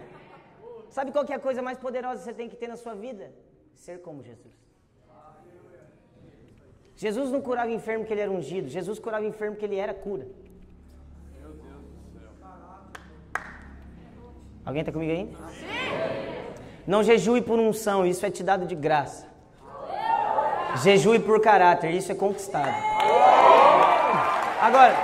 Sabe 0.90 1.12
qual 1.12 1.24
que 1.24 1.32
é 1.32 1.36
a 1.36 1.40
coisa 1.40 1.62
mais 1.62 1.78
poderosa 1.78 2.18
que 2.18 2.24
você 2.24 2.34
tem 2.34 2.48
que 2.48 2.56
ter 2.56 2.68
na 2.68 2.76
sua 2.76 2.94
vida? 2.94 3.32
Ser 3.74 4.00
como 4.02 4.22
Jesus. 4.22 4.54
Jesus 6.96 7.30
não 7.30 7.40
curava 7.40 7.70
enfermo 7.70 8.00
porque 8.00 8.12
ele 8.12 8.20
era 8.20 8.30
ungido. 8.30 8.68
Jesus 8.68 8.98
curava 8.98 9.24
enfermo 9.24 9.54
porque 9.54 9.64
ele 9.64 9.76
era 9.76 9.94
cura. 9.94 10.26
Alguém 14.70 14.82
está 14.82 14.92
comigo 14.92 15.10
aí? 15.10 15.26
Sim. 15.58 15.66
Não 16.86 17.02
jejue 17.02 17.42
por 17.42 17.58
unção, 17.58 18.06
isso 18.06 18.24
é 18.24 18.30
te 18.30 18.44
dado 18.44 18.66
de 18.66 18.76
graça. 18.76 19.26
Jejue 20.84 21.18
por 21.18 21.40
caráter, 21.40 21.90
isso 21.90 22.12
é 22.12 22.14
conquistado. 22.14 22.72
Agora, 24.60 24.94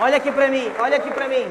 olha 0.00 0.16
aqui 0.16 0.32
para 0.32 0.48
mim, 0.48 0.72
olha 0.80 0.96
aqui 0.96 1.10
para 1.12 1.28
mim. 1.28 1.46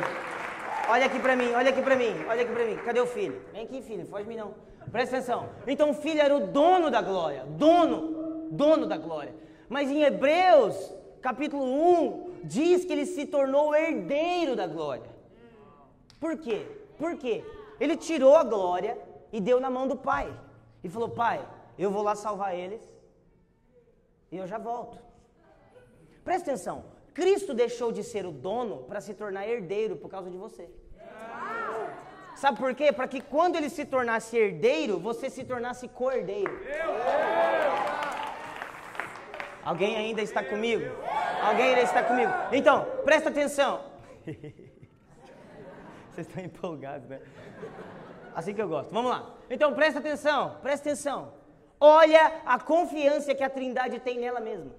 Olha 0.90 1.06
aqui 1.06 1.18
para 1.18 1.36
mim, 1.38 1.54
olha 1.54 1.70
aqui 1.70 1.82
para 1.82 1.96
mim, 1.96 2.14
olha 2.28 2.42
aqui 2.42 2.52
para 2.52 2.66
mim. 2.66 2.76
Cadê 2.84 3.00
o 3.00 3.08
filho? 3.08 3.42
Vem 3.54 3.64
aqui, 3.64 3.82
filho, 3.82 4.06
foge 4.06 4.28
mim 4.28 4.36
não. 4.36 4.54
Presta 4.92 5.16
atenção. 5.16 5.48
Então 5.66 5.92
o 5.92 5.94
filho 5.94 6.20
era 6.20 6.36
o 6.36 6.48
dono 6.48 6.92
da 6.92 7.02
glória, 7.02 7.46
dono, 7.48 8.50
dono 8.52 8.86
da 8.86 8.98
glória. 8.98 9.34
Mas 9.70 9.90
em 9.90 10.04
Hebreus, 10.04 10.94
capítulo 11.22 11.64
1, 11.64 12.32
diz 12.44 12.84
que 12.84 12.92
ele 12.92 13.06
se 13.06 13.26
tornou 13.26 13.74
herdeiro 13.74 14.58
da 14.58 14.68
glória. 14.68 15.13
Por 16.24 16.38
quê? 16.38 16.66
Por 16.98 17.18
quê? 17.18 17.44
Ele 17.82 17.98
tirou 17.98 18.34
a 18.38 18.46
glória 18.46 18.98
e 19.30 19.42
deu 19.42 19.60
na 19.60 19.70
mão 19.70 19.86
do 19.90 19.98
pai. 19.98 20.34
E 20.82 20.88
falou: 20.88 21.10
Pai, 21.10 21.46
eu 21.78 21.92
vou 21.92 22.02
lá 22.02 22.16
salvar 22.16 22.56
eles 22.56 22.82
e 24.32 24.38
eu 24.38 24.48
já 24.48 24.58
volto. 24.58 24.98
Presta 26.24 26.52
atenção. 26.52 26.86
Cristo 27.14 27.54
deixou 27.54 27.92
de 27.92 28.06
ser 28.06 28.26
o 28.26 28.32
dono 28.32 28.78
para 28.84 29.02
se 29.02 29.14
tornar 29.14 29.46
herdeiro 29.50 29.98
por 29.98 30.10
causa 30.10 30.30
de 30.32 30.38
você. 30.38 30.70
Sabe 32.38 32.58
por 32.58 32.74
quê? 32.74 32.94
Para 32.94 33.10
que 33.10 33.20
quando 33.20 33.58
ele 33.58 33.70
se 33.70 33.84
tornasse 33.84 34.38
herdeiro, 34.38 34.98
você 35.00 35.30
se 35.30 35.44
tornasse 35.44 35.90
cordeiro. 35.90 36.58
Alguém 39.62 39.98
ainda 39.98 40.22
está 40.22 40.42
comigo? 40.42 40.86
Alguém 41.42 41.66
ainda 41.66 41.82
está 41.82 42.02
comigo? 42.02 42.32
Então, 42.54 42.86
presta 43.04 43.28
atenção. 43.28 43.84
Vocês 46.14 46.28
estão 46.28 46.44
empolgados, 46.44 47.10
né? 47.10 47.20
Assim 48.36 48.54
que 48.54 48.62
eu 48.62 48.70
gosto. 48.70 48.92
Vamos 48.92 49.10
lá. 49.10 49.36
Então, 49.50 49.74
presta 49.74 50.00
atenção, 50.00 50.58
presta 50.62 50.90
atenção. 50.90 51.34
Olha 51.80 52.42
a 52.46 52.60
confiança 52.60 53.36
que 53.36 53.44
a 53.44 53.50
Trindade 53.50 54.00
tem 54.00 54.20
nela 54.20 54.40
mesma. 54.40 54.72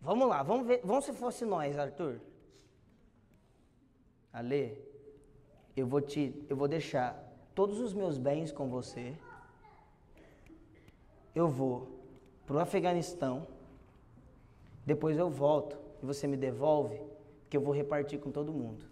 Vamos 0.00 0.28
lá, 0.28 0.42
vamos 0.42 0.66
ver, 0.66 0.80
vamos 0.84 1.04
se 1.04 1.12
fosse 1.12 1.44
nós, 1.44 1.76
Arthur. 1.76 2.20
Ale, 4.32 4.78
eu 5.76 5.86
vou 5.86 6.00
te, 6.00 6.46
eu 6.48 6.56
vou 6.56 6.68
deixar 6.68 7.20
todos 7.54 7.80
os 7.80 7.92
meus 7.92 8.18
bens 8.18 8.52
com 8.52 8.68
você. 8.68 9.16
Eu 11.34 11.48
vou 11.48 11.98
para 12.46 12.56
o 12.56 12.58
Afeganistão. 12.60 13.46
Depois 14.84 15.18
eu 15.18 15.28
volto 15.28 15.76
e 16.02 16.06
você 16.06 16.26
me 16.28 16.36
devolve, 16.36 17.00
que 17.48 17.56
eu 17.56 17.60
vou 17.60 17.74
repartir 17.74 18.18
com 18.18 18.30
todo 18.30 18.52
mundo. 18.52 18.84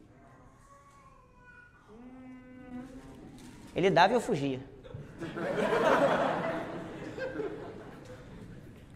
Ele 3.75 3.91
dava 3.91 4.13
e 4.13 4.17
eu 4.17 4.21
fugia. 4.21 4.61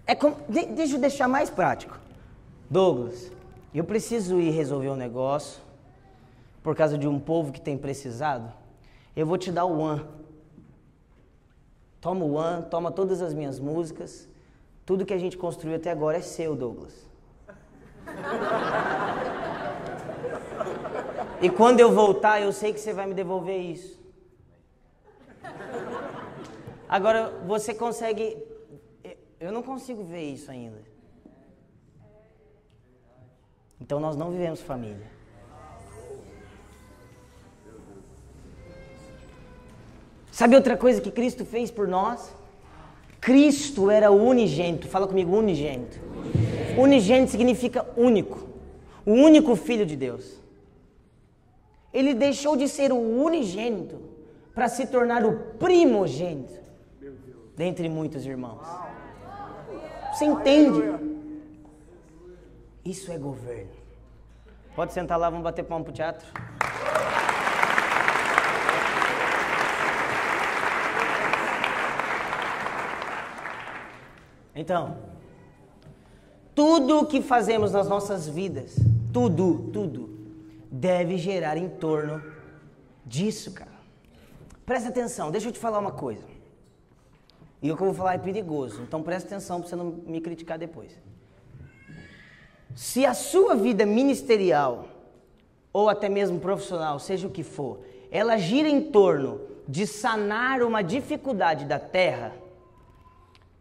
É 0.06 0.14
com, 0.14 0.36
de, 0.48 0.66
deixa 0.66 0.96
eu 0.96 1.00
deixar 1.00 1.28
mais 1.28 1.50
prático. 1.50 1.98
Douglas, 2.70 3.30
eu 3.74 3.84
preciso 3.84 4.40
ir 4.40 4.50
resolver 4.50 4.88
um 4.88 4.96
negócio 4.96 5.60
por 6.62 6.76
causa 6.76 6.96
de 6.96 7.08
um 7.08 7.18
povo 7.18 7.52
que 7.52 7.60
tem 7.60 7.76
precisado. 7.76 8.52
Eu 9.16 9.26
vou 9.26 9.36
te 9.36 9.50
dar 9.50 9.64
o 9.64 9.78
One. 9.78 10.04
Toma 12.00 12.24
o 12.24 12.34
One, 12.34 12.62
toma 12.66 12.92
todas 12.92 13.20
as 13.20 13.34
minhas 13.34 13.58
músicas. 13.58 14.28
Tudo 14.86 15.04
que 15.04 15.12
a 15.12 15.18
gente 15.18 15.36
construiu 15.36 15.76
até 15.76 15.90
agora 15.90 16.18
é 16.18 16.22
seu, 16.22 16.54
Douglas. 16.54 17.08
E 21.40 21.48
quando 21.48 21.78
eu 21.78 21.92
voltar, 21.92 22.40
eu 22.40 22.52
sei 22.52 22.72
que 22.72 22.80
você 22.80 22.92
vai 22.92 23.06
me 23.06 23.14
devolver 23.14 23.60
isso. 23.60 23.98
Agora, 26.88 27.32
você 27.46 27.72
consegue. 27.72 28.36
Eu 29.38 29.52
não 29.52 29.62
consigo 29.62 30.02
ver 30.02 30.22
isso 30.22 30.50
ainda. 30.50 30.82
Então, 33.80 34.00
nós 34.00 34.16
não 34.16 34.30
vivemos 34.30 34.60
família. 34.60 35.06
Sabe 40.32 40.56
outra 40.56 40.76
coisa 40.76 41.00
que 41.00 41.10
Cristo 41.10 41.44
fez 41.44 41.70
por 41.70 41.86
nós? 41.86 42.32
Cristo 43.20 43.90
era 43.90 44.10
unigênito. 44.10 44.88
Fala 44.88 45.06
comigo, 45.06 45.36
unigênito. 45.36 46.00
Unigênito, 46.00 46.80
unigênito 46.80 47.30
significa 47.30 47.86
único. 47.96 48.48
O 49.04 49.12
único 49.12 49.54
filho 49.54 49.86
de 49.86 49.96
Deus. 49.96 50.37
Ele 51.92 52.14
deixou 52.14 52.56
de 52.56 52.68
ser 52.68 52.92
o 52.92 52.98
unigênito 52.98 54.00
para 54.54 54.68
se 54.68 54.86
tornar 54.86 55.24
o 55.24 55.38
primogênito 55.58 56.52
dentre 57.56 57.88
muitos 57.88 58.26
irmãos. 58.26 58.66
Você 60.12 60.24
entende? 60.24 60.82
Isso 62.84 63.10
é 63.10 63.18
governo. 63.18 63.70
Pode 64.74 64.92
sentar 64.92 65.18
lá, 65.18 65.28
vamos 65.28 65.44
bater 65.44 65.64
palma 65.64 65.84
pro 65.84 65.92
teatro. 65.92 66.26
Então, 74.54 74.96
tudo 76.52 76.98
o 76.98 77.06
que 77.06 77.22
fazemos 77.22 77.70
nas 77.70 77.88
nossas 77.88 78.28
vidas, 78.28 78.74
tudo, 79.12 79.70
tudo, 79.72 80.17
deve 80.70 81.16
gerar 81.16 81.56
em 81.56 81.68
torno 81.68 82.22
disso, 83.04 83.52
cara. 83.52 83.78
Presta 84.64 84.88
atenção, 84.88 85.30
deixa 85.30 85.48
eu 85.48 85.52
te 85.52 85.58
falar 85.58 85.78
uma 85.78 85.92
coisa. 85.92 86.24
E 87.60 87.72
o 87.72 87.76
que 87.76 87.82
eu 87.82 87.86
vou 87.86 87.94
falar 87.94 88.14
é 88.14 88.18
perigoso, 88.18 88.82
então 88.82 89.02
presta 89.02 89.28
atenção 89.28 89.60
para 89.60 89.68
você 89.68 89.76
não 89.76 89.86
me 89.86 90.20
criticar 90.20 90.58
depois. 90.58 90.92
Se 92.74 93.04
a 93.04 93.14
sua 93.14 93.56
vida 93.56 93.84
ministerial, 93.84 94.86
ou 95.72 95.88
até 95.88 96.08
mesmo 96.08 96.38
profissional, 96.38 96.98
seja 96.98 97.26
o 97.26 97.30
que 97.30 97.42
for, 97.42 97.80
ela 98.10 98.36
gira 98.36 98.68
em 98.68 98.90
torno 98.90 99.40
de 99.66 99.86
sanar 99.86 100.62
uma 100.62 100.82
dificuldade 100.82 101.64
da 101.64 101.78
terra, 101.78 102.32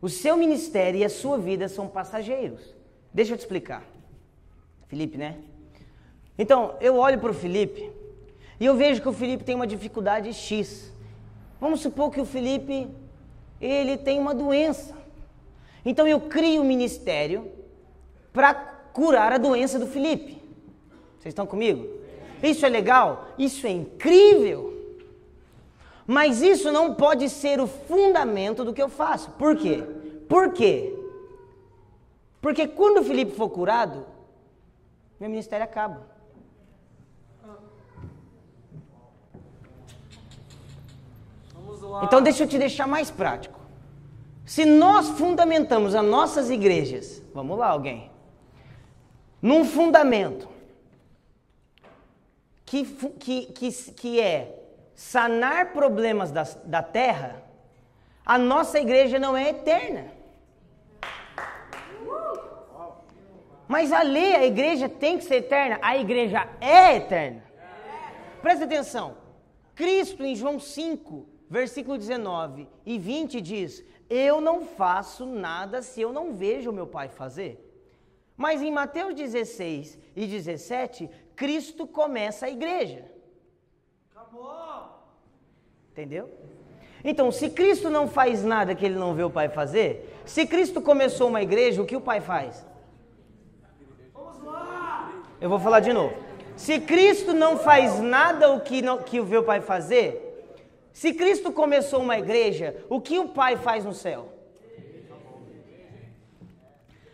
o 0.01 0.07
seu 0.07 0.37
ministério 0.37 0.99
e 0.99 1.03
a 1.03 1.09
sua 1.09 1.37
vida 1.37 1.67
são 1.67 1.87
passageiros. 1.87 2.75
Deixa 3.11 3.33
eu 3.33 3.37
te 3.37 3.41
explicar. 3.41 3.83
Felipe, 4.87 5.17
né? 5.17 5.37
Então, 6.37 6.75
eu 6.79 6.97
olho 6.97 7.19
para 7.19 7.31
o 7.31 7.33
Felipe 7.33 7.91
e 8.59 8.65
eu 8.65 8.75
vejo 8.75 9.01
que 9.01 9.09
o 9.09 9.13
Felipe 9.13 9.43
tem 9.43 9.55
uma 9.55 9.67
dificuldade 9.67 10.33
X. 10.33 10.93
Vamos 11.59 11.79
supor 11.79 12.11
que 12.11 12.21
o 12.21 12.25
Felipe 12.25 12.87
ele 13.59 13.97
tem 13.97 14.19
uma 14.19 14.33
doença. 14.33 14.95
Então 15.85 16.07
eu 16.07 16.19
crio 16.19 16.61
um 16.61 16.65
ministério 16.65 17.51
para 18.33 18.53
curar 18.53 19.31
a 19.31 19.37
doença 19.37 19.79
do 19.79 19.87
Felipe. 19.87 20.41
Vocês 21.17 21.31
estão 21.31 21.47
comigo? 21.47 21.87
Isso 22.41 22.65
é 22.65 22.69
legal? 22.69 23.29
Isso 23.37 23.65
é 23.65 23.71
incrível. 23.71 24.75
Mas 26.05 26.41
isso 26.41 26.71
não 26.71 26.93
pode 26.93 27.29
ser 27.29 27.59
o 27.59 27.67
fundamento 27.67 28.63
do 28.63 28.73
que 28.73 28.81
eu 28.81 28.89
faço. 28.89 29.31
Por 29.31 29.55
quê? 29.55 29.83
Por 30.27 30.53
quê? 30.53 30.93
Porque 32.41 32.67
quando 32.67 32.99
o 32.99 33.03
Felipe 33.03 33.31
for 33.31 33.49
curado, 33.49 34.05
meu 35.19 35.29
ministério 35.29 35.63
acaba. 35.63 36.16
Então 42.03 42.21
deixa 42.21 42.43
eu 42.43 42.47
te 42.47 42.57
deixar 42.57 42.87
mais 42.87 43.09
prático. 43.09 43.59
Se 44.45 44.65
nós 44.65 45.09
fundamentamos 45.09 45.93
as 45.93 46.05
nossas 46.05 46.49
igrejas, 46.49 47.21
vamos 47.33 47.57
lá 47.57 47.67
alguém, 47.67 48.09
num 49.41 49.65
fundamento 49.65 50.47
que, 52.65 52.83
que, 53.19 53.45
que, 53.47 53.71
que 53.93 54.21
é 54.21 54.57
sanar 54.95 55.73
problemas 55.73 56.31
da, 56.31 56.43
da 56.63 56.81
terra, 56.81 57.43
a 58.25 58.37
nossa 58.37 58.79
igreja 58.79 59.19
não 59.19 59.37
é 59.37 59.49
eterna. 59.49 60.17
Mas 63.67 63.91
a 63.91 64.01
lei, 64.01 64.35
a 64.35 64.45
igreja 64.45 64.87
tem 64.87 65.17
que 65.17 65.25
ser 65.25 65.35
eterna. 65.35 65.77
A 65.81 65.97
igreja 65.97 66.47
é 66.61 66.95
eterna. 66.95 67.43
Presta 68.41 68.63
atenção. 68.63 69.17
Cristo, 69.75 70.23
em 70.23 70.35
João 70.35 70.59
5, 70.59 71.27
versículo 71.49 71.97
19 71.97 72.67
e 72.85 72.97
20, 72.97 73.41
diz: 73.41 73.83
Eu 74.09 74.41
não 74.41 74.65
faço 74.65 75.25
nada 75.25 75.81
se 75.81 76.01
eu 76.01 76.11
não 76.11 76.33
vejo 76.33 76.69
o 76.69 76.73
meu 76.73 76.87
Pai 76.87 77.09
fazer. 77.09 77.63
Mas 78.35 78.61
em 78.61 78.71
Mateus 78.71 79.15
16 79.15 79.97
e 80.15 80.27
17, 80.27 81.09
Cristo 81.35 81.87
começa 81.87 82.45
a 82.45 82.49
igreja. 82.49 83.05
Acabou. 84.11 84.85
Entendeu? 85.91 86.29
Então, 87.03 87.31
se 87.31 87.49
Cristo 87.49 87.89
não 87.89 88.07
faz 88.07 88.43
nada 88.43 88.75
que 88.75 88.85
ele 88.85 88.95
não 88.95 89.15
vê 89.15 89.23
o 89.23 89.29
Pai 89.29 89.49
fazer, 89.49 90.21
se 90.25 90.45
Cristo 90.45 90.81
começou 90.81 91.29
uma 91.29 91.41
igreja, 91.41 91.81
o 91.81 91.85
que 91.85 91.95
o 91.95 92.01
Pai 92.01 92.21
faz? 92.21 92.65
Eu 95.39 95.49
vou 95.49 95.59
falar 95.59 95.79
de 95.79 95.93
novo. 95.93 96.13
Se 96.55 96.79
Cristo 96.79 97.33
não 97.33 97.57
faz 97.57 97.99
nada 97.99 98.51
o 98.51 98.61
que, 98.61 98.81
não, 98.81 98.97
que 98.97 99.21
vê 99.21 99.37
o 99.37 99.43
Pai 99.43 99.61
fazer, 99.61 100.26
se 100.97 101.13
Cristo 101.13 101.51
começou 101.51 102.01
uma 102.01 102.17
igreja, 102.17 102.83
o 102.89 102.99
que 102.99 103.19
o 103.19 103.29
Pai 103.29 103.55
faz 103.55 103.85
no 103.85 103.93
céu? 103.93 104.33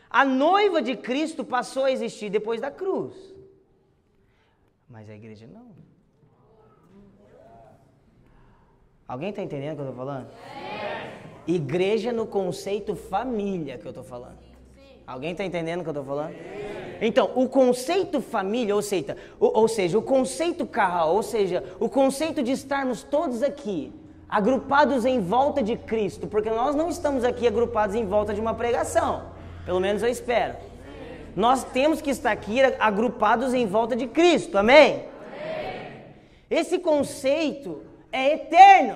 A 0.10 0.24
noiva 0.24 0.82
de 0.82 0.96
Cristo 0.96 1.44
passou 1.44 1.84
a 1.84 1.92
existir 1.92 2.30
depois 2.30 2.62
da 2.62 2.72
cruz. 2.72 3.14
Mas 4.88 5.10
a 5.10 5.16
igreja 5.16 5.46
não. 5.48 5.68
Alguém 9.06 9.32
está 9.32 9.42
entendendo 9.42 9.74
o 9.74 9.76
que 9.76 9.82
eu 9.82 9.90
estou 9.90 10.06
falando? 10.06 10.30
Igreja 11.46 12.14
no 12.14 12.26
conceito 12.26 12.96
família 12.96 13.78
que 13.78 13.86
eu 13.86 13.90
estou 13.90 14.06
falando. 14.06 14.40
Alguém 15.06 15.32
está 15.32 15.44
entendendo 15.44 15.82
o 15.82 15.84
que 15.84 15.90
eu 15.90 16.00
estou 16.00 16.06
falando? 16.06 16.36
Então, 17.06 17.32
o 17.36 17.50
conceito 17.50 18.22
família, 18.22 18.74
ou 18.74 18.82
seja, 18.82 19.18
ou, 19.38 19.52
ou 19.58 19.68
seja, 19.68 19.98
o 19.98 20.02
conceito 20.02 20.66
carro, 20.66 21.16
ou 21.16 21.22
seja, 21.22 21.62
o 21.78 21.90
conceito 21.90 22.42
de 22.42 22.54
estarmos 22.54 23.04
todos 23.04 23.44
aqui, 23.44 23.92
agrupados 24.30 25.04
em 25.04 25.20
volta 25.20 25.62
de 25.62 25.76
Cristo, 25.76 26.28
porque 26.28 26.50
nós 26.50 26.74
não 26.74 26.88
estamos 26.88 27.26
aqui 27.26 27.46
agrupados 27.46 27.94
em 27.94 28.06
volta 28.06 28.34
de 28.34 28.40
uma 28.40 28.54
pregação, 28.54 29.26
pelo 29.66 29.82
menos 29.82 30.02
eu 30.02 30.08
espero. 30.08 30.56
Nós 31.36 31.66
temos 31.66 32.02
que 32.02 32.10
estar 32.10 32.32
aqui 32.32 32.62
agrupados 32.80 33.54
em 33.54 33.68
volta 33.68 33.98
de 33.98 34.08
Cristo, 34.08 34.58
amém? 34.58 35.04
Esse 36.50 36.80
conceito 36.80 37.84
é 38.14 38.36
eterno. 38.36 38.96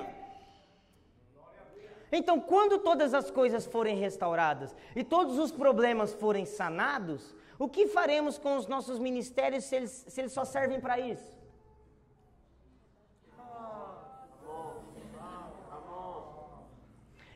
Então, 2.10 2.40
quando 2.40 2.78
todas 2.78 3.12
as 3.12 3.30
coisas 3.30 3.66
forem 3.66 3.98
restauradas 3.98 4.74
e 4.96 5.04
todos 5.04 5.38
os 5.38 5.52
problemas 5.52 6.14
forem 6.14 6.46
sanados, 6.46 7.36
o 7.58 7.68
que 7.68 7.86
faremos 7.86 8.38
com 8.38 8.56
os 8.56 8.66
nossos 8.66 8.98
ministérios 8.98 9.64
se 9.64 9.76
eles, 9.76 10.04
se 10.08 10.20
eles 10.20 10.32
só 10.32 10.44
servem 10.44 10.80
para 10.80 10.98
isso? 10.98 11.38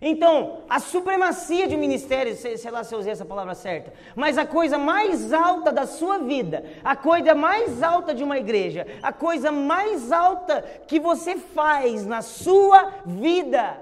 Então, 0.05 0.65
a 0.69 0.81
supremacia 0.81 1.69
de 1.69 1.77
ministério, 1.77 2.35
sei, 2.35 2.59
lá 2.73 2.83
se 2.83 2.93
eu 2.93 2.99
usei 2.99 3.13
essa 3.13 3.25
palavra 3.25 3.55
certa, 3.55 3.93
mas 4.17 4.37
a 4.37 4.45
coisa 4.45 4.77
mais 4.77 5.33
alta 5.33 5.71
da 5.71 5.87
sua 5.87 6.19
vida, 6.19 6.65
a 6.83 6.97
coisa 6.97 7.37
mais 7.37 7.85
alta 7.85 8.13
de 8.13 8.25
uma 8.25 8.37
igreja, 8.37 8.85
a 9.01 9.13
coisa 9.13 9.53
mais 9.53 10.11
alta 10.11 10.63
que 10.89 10.99
você 10.99 11.37
faz 11.37 12.05
na 12.05 12.21
sua 12.21 13.03
vida 13.07 13.81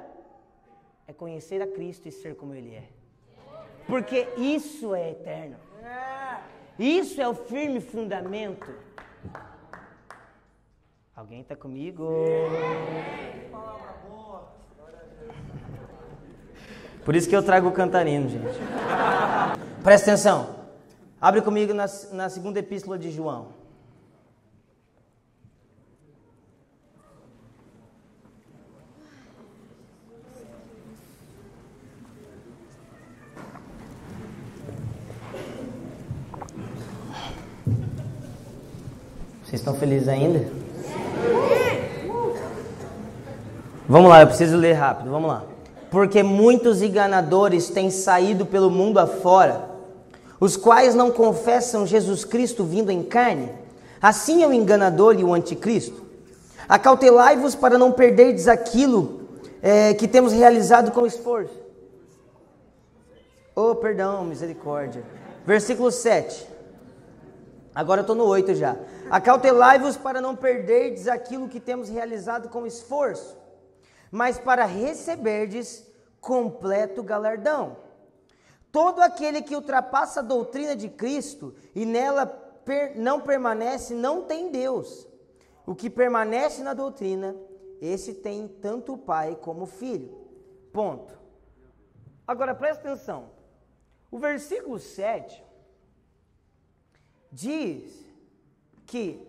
é 1.09 1.13
conhecer 1.15 1.63
a 1.63 1.67
Cristo 1.67 2.07
e 2.07 2.13
ser 2.13 2.37
como 2.37 2.55
Ele 2.55 2.75
é. 2.75 2.85
Porque 3.87 4.29
isso 4.37 4.95
é 4.95 5.13
eterno. 5.13 5.57
Isso 6.81 7.21
é 7.21 7.29
o 7.29 7.35
firme 7.35 7.79
fundamento. 7.79 8.67
Alguém 11.15 11.43
está 11.43 11.55
comigo? 11.55 12.09
Por 17.05 17.15
isso 17.15 17.29
que 17.29 17.37
eu 17.37 17.43
trago 17.43 17.69
o 17.69 17.73
cantarino, 17.73 18.31
gente. 18.31 18.59
Presta 19.85 20.13
atenção. 20.13 20.57
Abre 21.21 21.43
comigo 21.43 21.75
na, 21.75 21.85
na 22.13 22.31
segunda 22.31 22.61
epístola 22.61 22.99
de 22.99 23.11
João. 23.11 23.60
Vocês 39.51 39.63
estão 39.63 39.75
felizes 39.75 40.07
ainda? 40.07 40.47
Vamos 43.89 44.09
lá, 44.09 44.21
eu 44.21 44.29
preciso 44.29 44.57
ler 44.57 44.75
rápido, 44.75 45.11
vamos 45.11 45.29
lá. 45.29 45.43
Porque 45.91 46.23
muitos 46.23 46.81
enganadores 46.81 47.69
têm 47.69 47.91
saído 47.91 48.47
pelo 48.47 48.71
mundo 48.71 49.01
afora, 49.01 49.69
os 50.39 50.57
quais 50.57 50.95
não 50.95 51.11
confessam 51.11 51.85
Jesus 51.85 52.25
Cristo 52.25 52.63
vindo 52.63 52.93
em 52.93 53.03
carne. 53.03 53.51
Assim 54.01 54.45
é 54.45 54.47
o 54.47 54.53
enganador 54.53 55.19
e 55.19 55.25
o 55.25 55.35
anticristo. 55.35 56.01
Acautelai-vos 56.69 57.57
para 57.57 57.77
não 57.77 57.91
perderdes 57.91 58.47
aquilo 58.47 59.23
é, 59.61 59.93
que 59.95 60.07
temos 60.07 60.33
realizado 60.33 60.93
com 60.93 61.05
esforço. 61.05 61.59
Oh, 63.57 63.75
perdão, 63.75 64.25
misericórdia. 64.25 65.03
Versículo 65.45 65.91
7. 65.91 66.60
Agora 67.75 68.01
eu 68.01 68.03
estou 68.03 68.17
no 68.17 68.25
8 68.25 68.55
já. 68.55 68.77
Acautelai-vos 69.11 69.97
para 69.97 70.21
não 70.21 70.35
perderdes 70.35 71.07
aquilo 71.07 71.49
que 71.49 71.61
temos 71.61 71.89
realizado 71.89 72.49
com 72.49 72.67
esforço, 72.67 73.37
mas 74.11 74.39
para 74.39 74.65
receberdes 74.65 75.87
completo 76.21 77.03
galardão. 77.03 77.77
Todo 78.73 79.01
aquele 79.01 79.43
que 79.43 79.55
ultrapassa 79.55 80.21
a 80.21 80.25
doutrina 80.25 80.77
de 80.77 80.89
Cristo 80.89 81.55
e 81.75 81.85
nela 81.85 82.27
per 82.27 82.97
não 82.97 83.21
permanece, 83.21 83.95
não 83.95 84.23
tem 84.23 84.51
Deus. 84.51 85.07
O 85.67 85.75
que 85.75 85.91
permanece 85.91 86.63
na 86.63 86.75
doutrina, 86.75 87.37
esse 87.81 88.15
tem 88.15 88.47
tanto 88.47 88.95
o 88.95 88.99
Pai 88.99 89.37
como 89.41 89.63
o 89.63 89.67
Filho. 89.67 90.19
Ponto. 90.73 91.19
Agora 92.27 92.55
presta 92.55 92.89
atenção. 92.89 93.31
O 94.11 94.19
versículo 94.19 94.79
7 94.79 95.50
diz 97.33 98.05
que. 98.87 99.27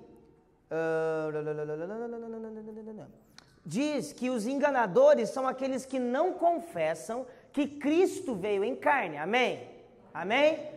diz 3.66 4.12
que 4.12 4.30
os 4.30 4.47
enganadores 4.47 5.30
são 5.30 5.47
aqueles 5.47 5.86
que 5.86 5.99
não 5.99 6.34
confessam 6.34 7.26
que 7.52 7.68
Cristo 7.68 8.36
veio 8.36 8.64
em 8.64 8.76
carne. 8.76 9.18
Amém? 9.18 9.68
Amém? 10.14 10.72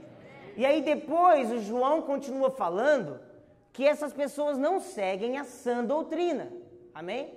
E 0.57 0.64
aí 0.64 0.83
depois 0.83 1.51
o 1.51 1.59
João 1.61 2.03
continua 2.03 2.51
falando 2.51 3.20
que 3.72 3.87
essas 3.87 4.12
pessoas 4.12 4.57
não 4.57 4.79
seguem 4.81 5.39
a 5.39 5.45
sã 5.45 5.85
doutrina. 5.85 6.53
Amém? 6.95 7.35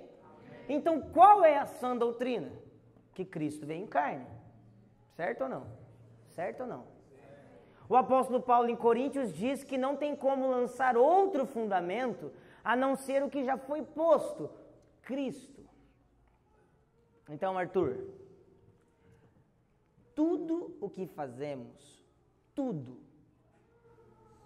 Então 0.68 1.00
qual 1.00 1.44
é 1.44 1.58
a 1.58 1.66
sã 1.66 1.96
doutrina? 1.96 2.52
Que 3.14 3.24
Cristo 3.24 3.66
veio 3.66 3.82
em 3.82 3.86
carne. 3.86 4.26
Certo 5.16 5.42
ou 5.42 5.48
não? 5.48 5.66
Certo 6.28 6.60
ou 6.60 6.66
não? 6.66 6.97
O 7.88 7.96
apóstolo 7.96 8.42
Paulo 8.42 8.68
em 8.68 8.76
Coríntios 8.76 9.32
diz 9.32 9.64
que 9.64 9.78
não 9.78 9.96
tem 9.96 10.14
como 10.14 10.50
lançar 10.50 10.96
outro 10.96 11.46
fundamento 11.46 12.30
a 12.62 12.76
não 12.76 12.94
ser 12.94 13.22
o 13.22 13.30
que 13.30 13.44
já 13.44 13.56
foi 13.56 13.82
posto, 13.82 14.50
Cristo. 15.02 15.66
Então, 17.30 17.56
Arthur, 17.56 18.08
tudo 20.14 20.76
o 20.80 20.90
que 20.90 21.06
fazemos, 21.06 22.04
tudo, 22.54 22.98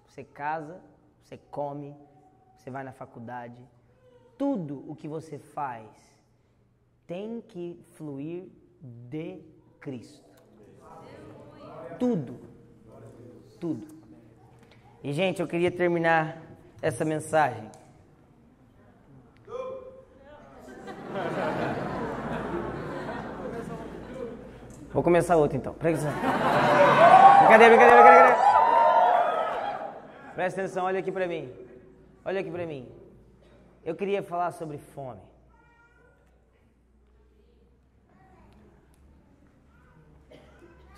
você 0.06 0.22
casa, 0.22 0.80
você 1.20 1.36
come, 1.50 1.96
você 2.56 2.70
vai 2.70 2.84
na 2.84 2.92
faculdade, 2.92 3.60
tudo 4.38 4.84
o 4.88 4.94
que 4.94 5.08
você 5.08 5.38
faz 5.38 5.90
tem 7.06 7.40
que 7.40 7.80
fluir 7.94 8.48
de 8.80 9.42
Cristo. 9.80 10.30
Tudo 11.98 12.51
tudo. 13.62 13.86
E, 15.04 15.12
gente, 15.12 15.40
eu 15.40 15.46
queria 15.46 15.70
terminar 15.70 16.36
essa 16.80 17.04
mensagem. 17.04 17.70
Vou 24.92 25.00
começar 25.00 25.36
outra 25.36 25.56
então. 25.56 25.74
Presta 25.74 26.08
atenção. 26.08 26.28
Brincadeira, 27.38 27.76
brincadeira, 27.76 28.02
brincadeira. 28.02 28.36
Presta 30.34 30.60
atenção, 30.60 30.84
olha 30.84 30.98
aqui 30.98 31.12
pra 31.12 31.28
mim. 31.28 31.52
Olha 32.24 32.40
aqui 32.40 32.50
pra 32.50 32.66
mim. 32.66 32.88
eu 33.84 33.94
queria 33.94 34.24
falar 34.24 34.50
sobre 34.50 34.78
fome. 34.78 35.20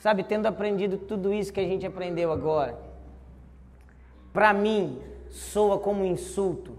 Sabe, 0.04 0.22
tendo 0.22 0.44
aprendido 0.44 0.98
tudo 0.98 1.32
isso 1.32 1.50
que 1.50 1.60
a 1.60 1.64
gente 1.64 1.86
aprendeu 1.86 2.30
agora, 2.30 2.78
para 4.34 4.52
mim 4.52 5.00
soa 5.30 5.78
como 5.78 6.04
insulto 6.04 6.76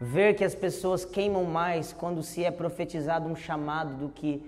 ver 0.00 0.34
que 0.34 0.44
as 0.44 0.54
pessoas 0.54 1.04
queimam 1.04 1.42
mais 1.42 1.92
quando 1.92 2.22
se 2.22 2.44
é 2.44 2.52
profetizado 2.52 3.28
um 3.28 3.34
chamado 3.34 3.96
do 3.96 4.08
que 4.08 4.40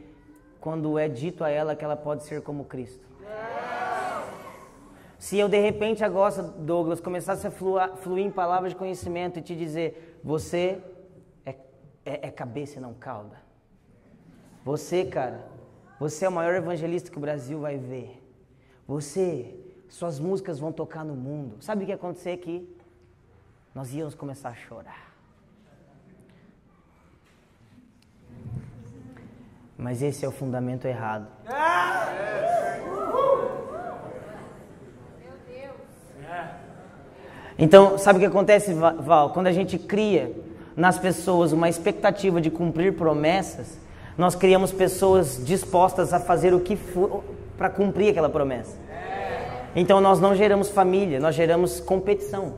quando 0.61 0.97
é 0.97 1.09
dito 1.09 1.43
a 1.43 1.51
ela 1.51 1.75
que 1.75 1.85
ela 1.85 1.97
pode 1.97 2.23
ser 2.23 2.43
como 2.43 2.67
Cristo. 2.67 3.05
Se 5.19 5.37
eu 5.37 5.49
de 5.49 5.59
repente 5.59 6.05
agora, 6.05 6.45
Douglas, 6.45 7.01
começasse 7.01 7.45
a 7.45 7.51
fluir, 7.51 7.91
fluir 7.97 8.25
em 8.25 8.31
palavras 8.31 8.71
de 8.71 8.77
conhecimento 8.77 9.41
e 9.41 9.43
te 9.43 9.57
dizer, 9.57 10.17
você 10.23 10.81
é, 11.45 11.57
é, 12.05 12.29
é 12.29 12.31
cabeça 12.31 12.79
e 12.79 12.81
não 12.81 12.95
cauda. 12.95 13.37
Você, 14.65 15.05
cara, 15.05 15.56
você 15.99 16.25
é 16.25 16.29
o 16.29 16.33
maior 16.33 16.55
evangelista 16.55 17.11
que 17.11 17.17
o 17.17 17.21
Brasil 17.21 17.61
vai 17.61 17.79
ver. 17.79 18.23
Você, 18.87 19.55
suas 19.89 20.19
músicas 20.19 20.59
vão 20.59 20.73
tocar 20.73 21.05
no 21.05 21.15
mundo. 21.15 21.57
Sabe 21.61 21.83
o 21.83 21.85
que 21.87 21.93
ia 21.93 21.97
acontecer 21.97 22.31
aqui? 22.31 22.69
Nós 23.75 23.93
íamos 23.95 24.15
começar 24.15 24.51
a 24.51 24.55
chorar. 24.55 25.15
Mas 29.77 30.03
esse 30.03 30.25
é 30.25 30.29
o 30.29 30.33
fundamento 30.33 30.87
errado. 30.87 31.27
Então, 37.59 37.97
sabe 37.97 38.19
o 38.19 38.21
que 38.21 38.27
acontece, 38.27 38.75
Val? 38.75 39.31
Quando 39.31 39.47
a 39.47 39.53
gente 39.53 39.79
cria 39.79 40.35
nas 40.77 40.99
pessoas 40.99 41.53
uma 41.53 41.71
expectativa 41.71 42.39
de 42.41 42.51
cumprir 42.51 42.95
promessas, 42.97 43.79
nós 44.17 44.35
criamos 44.35 44.73
pessoas 44.73 45.41
dispostas 45.45 46.13
a 46.13 46.21
fazer 46.21 46.55
o 46.55 46.61
que 46.61 46.77
for 46.77 47.23
para 47.57 47.69
cumprir 47.71 48.11
aquela 48.11 48.29
promessa. 48.29 48.77
Então, 49.75 50.01
nós 50.01 50.21
não 50.21 50.35
geramos 50.35 50.71
família, 50.71 51.21
nós 51.21 51.35
geramos 51.35 51.81
competição. 51.81 52.55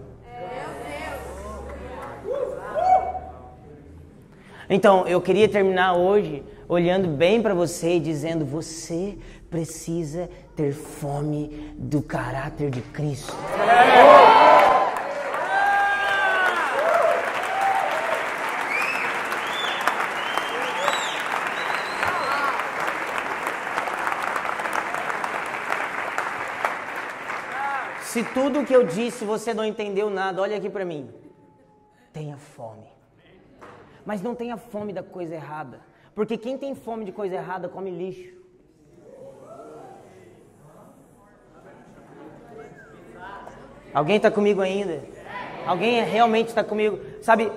Então, 4.71 5.07
eu 5.07 5.21
queria 5.21 5.49
terminar 5.49 5.95
hoje 5.95 6.45
olhando 6.69 7.09
bem 7.09 7.41
para 7.41 7.55
você 7.55 7.97
e 7.97 8.01
dizendo: 8.01 8.45
você 8.45 9.17
precisa 9.51 10.29
ter 10.55 10.73
fome 10.73 11.73
do 11.79 12.03
caráter 12.03 12.71
de 12.71 12.83
Cristo. 12.83 13.35
Se 28.19 28.25
tudo 28.35 28.65
que 28.65 28.75
eu 28.75 28.83
disse 28.83 29.25
você 29.25 29.55
não 29.55 29.65
entendeu 29.65 30.11
nada, 30.11 30.43
olha 30.43 30.57
aqui 30.57 30.69
para 30.69 30.85
mim. 30.85 31.09
Tenha 32.13 32.37
fome. 32.37 32.89
Mas 34.05 34.21
não 34.21 34.35
tenha 34.35 34.57
fome 34.57 34.93
da 34.93 35.05
coisa 35.05 35.37
errada. 35.37 35.79
Porque 36.17 36.37
quem 36.37 36.59
tem 36.59 36.75
fome 36.75 37.05
de 37.05 37.13
coisa 37.13 37.37
errada 37.37 37.69
come 37.69 37.93
lixo. 37.93 38.37
Alguém 43.95 44.17
está 44.17 44.33
comigo 44.33 44.61
ainda? 44.61 45.01
Alguém 45.65 46.03
realmente 46.03 46.49
está 46.49 46.65
comigo? 46.65 46.99
Sabe, 47.23 47.53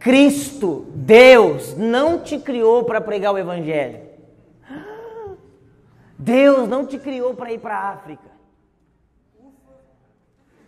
Cristo, 0.00 0.86
Deus, 0.92 1.76
não 1.76 2.18
te 2.18 2.36
criou 2.36 2.82
para 2.82 3.00
pregar 3.00 3.32
o 3.32 3.38
Evangelho. 3.38 4.11
Deus 6.22 6.68
não 6.68 6.86
te 6.86 6.98
criou 6.98 7.34
para 7.34 7.52
ir 7.52 7.58
para 7.58 7.76
a 7.76 7.90
África. 7.90 8.30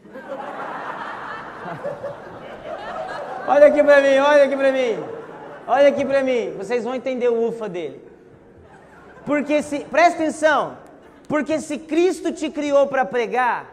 Olha 3.47 3.67
aqui 3.67 3.85
para 3.85 4.01
mim, 4.01 4.19
olha 4.19 4.45
aqui 4.45 4.57
para 4.57 4.73
mim. 4.73 5.05
Olha 5.67 5.89
aqui 5.89 6.03
para 6.03 6.23
mim. 6.23 6.55
Vocês 6.57 6.83
vão 6.83 6.95
entender 6.95 7.29
o 7.29 7.47
ufa 7.47 7.69
dele. 7.69 8.03
Porque 9.27 9.63
se, 9.63 9.81
presta 9.81 10.23
atenção. 10.23 10.79
Porque 11.29 11.61
se 11.61 11.79
Cristo 11.79 12.33
te 12.33 12.49
criou 12.49 12.87
para 12.87 13.05
pregar, 13.05 13.67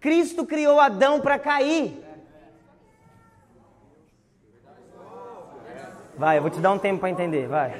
Cristo 0.00 0.46
criou 0.46 0.80
Adão 0.80 1.20
para 1.20 1.38
cair. 1.38 2.02
Vai, 6.16 6.38
eu 6.38 6.42
vou 6.42 6.50
te 6.50 6.60
dar 6.60 6.72
um 6.72 6.78
tempo 6.78 7.00
para 7.00 7.10
entender, 7.10 7.46
vai. 7.46 7.74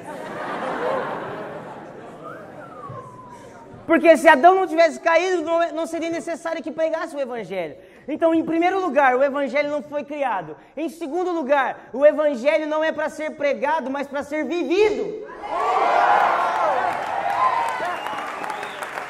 Porque 3.85 4.17
se 4.17 4.27
Adão 4.27 4.55
não 4.55 4.67
tivesse 4.67 4.99
caído, 4.99 5.43
não 5.73 5.85
seria 5.85 6.09
necessário 6.09 6.63
que 6.63 6.71
pregasse 6.71 7.15
o 7.15 7.19
Evangelho. 7.19 7.75
Então, 8.07 8.33
em 8.33 8.43
primeiro 8.43 8.79
lugar, 8.79 9.15
o 9.15 9.23
Evangelho 9.23 9.69
não 9.69 9.83
foi 9.83 10.03
criado. 10.03 10.57
Em 10.75 10.89
segundo 10.89 11.31
lugar, 11.31 11.89
o 11.93 12.05
Evangelho 12.05 12.67
não 12.67 12.83
é 12.83 12.91
para 12.91 13.09
ser 13.09 13.31
pregado, 13.31 13.89
mas 13.91 14.07
para 14.07 14.23
ser 14.23 14.45
vivido. 14.45 15.25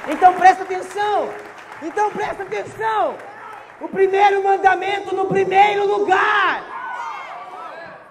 Então 0.08 0.34
presta 0.34 0.64
atenção. 0.64 1.30
Então 1.82 2.12
presta 2.12 2.44
atenção. 2.44 3.16
O 3.82 3.88
primeiro 3.88 4.44
mandamento 4.44 5.16
no 5.16 5.26
primeiro 5.26 5.86
lugar. 5.86 6.64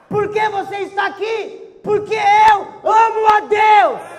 Por 0.08 0.28
que 0.28 0.48
você 0.48 0.76
está 0.78 1.06
aqui? 1.06 1.78
Porque 1.82 2.14
eu 2.14 2.90
amo 2.90 3.26
a 3.36 3.40
Deus. 3.40 4.13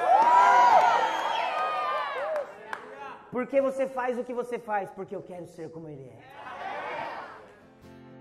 Por 3.35 3.45
que 3.45 3.59
você 3.59 3.85
faz 3.85 4.17
o 4.17 4.23
que 4.23 4.33
você 4.33 4.57
faz? 4.57 4.89
Porque 4.91 5.13
eu 5.13 5.21
quero 5.21 5.45
ser 5.45 5.69
como 5.69 5.89
Ele 5.89 6.07
é. 6.07 6.19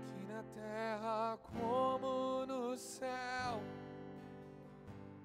Aqui 0.09 0.25
na 0.27 0.43
terra 0.43 1.37
como 1.53 2.45
no 2.45 2.75
céu, 2.75 3.61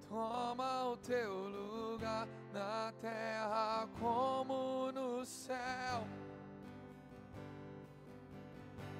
toma 0.08 0.90
o 0.90 0.96
teu 0.96 1.32
lugar 1.32 2.28
na 2.52 2.92
terra 3.00 3.88
como 3.98 4.92
no 4.92 5.26
céu. 5.26 6.04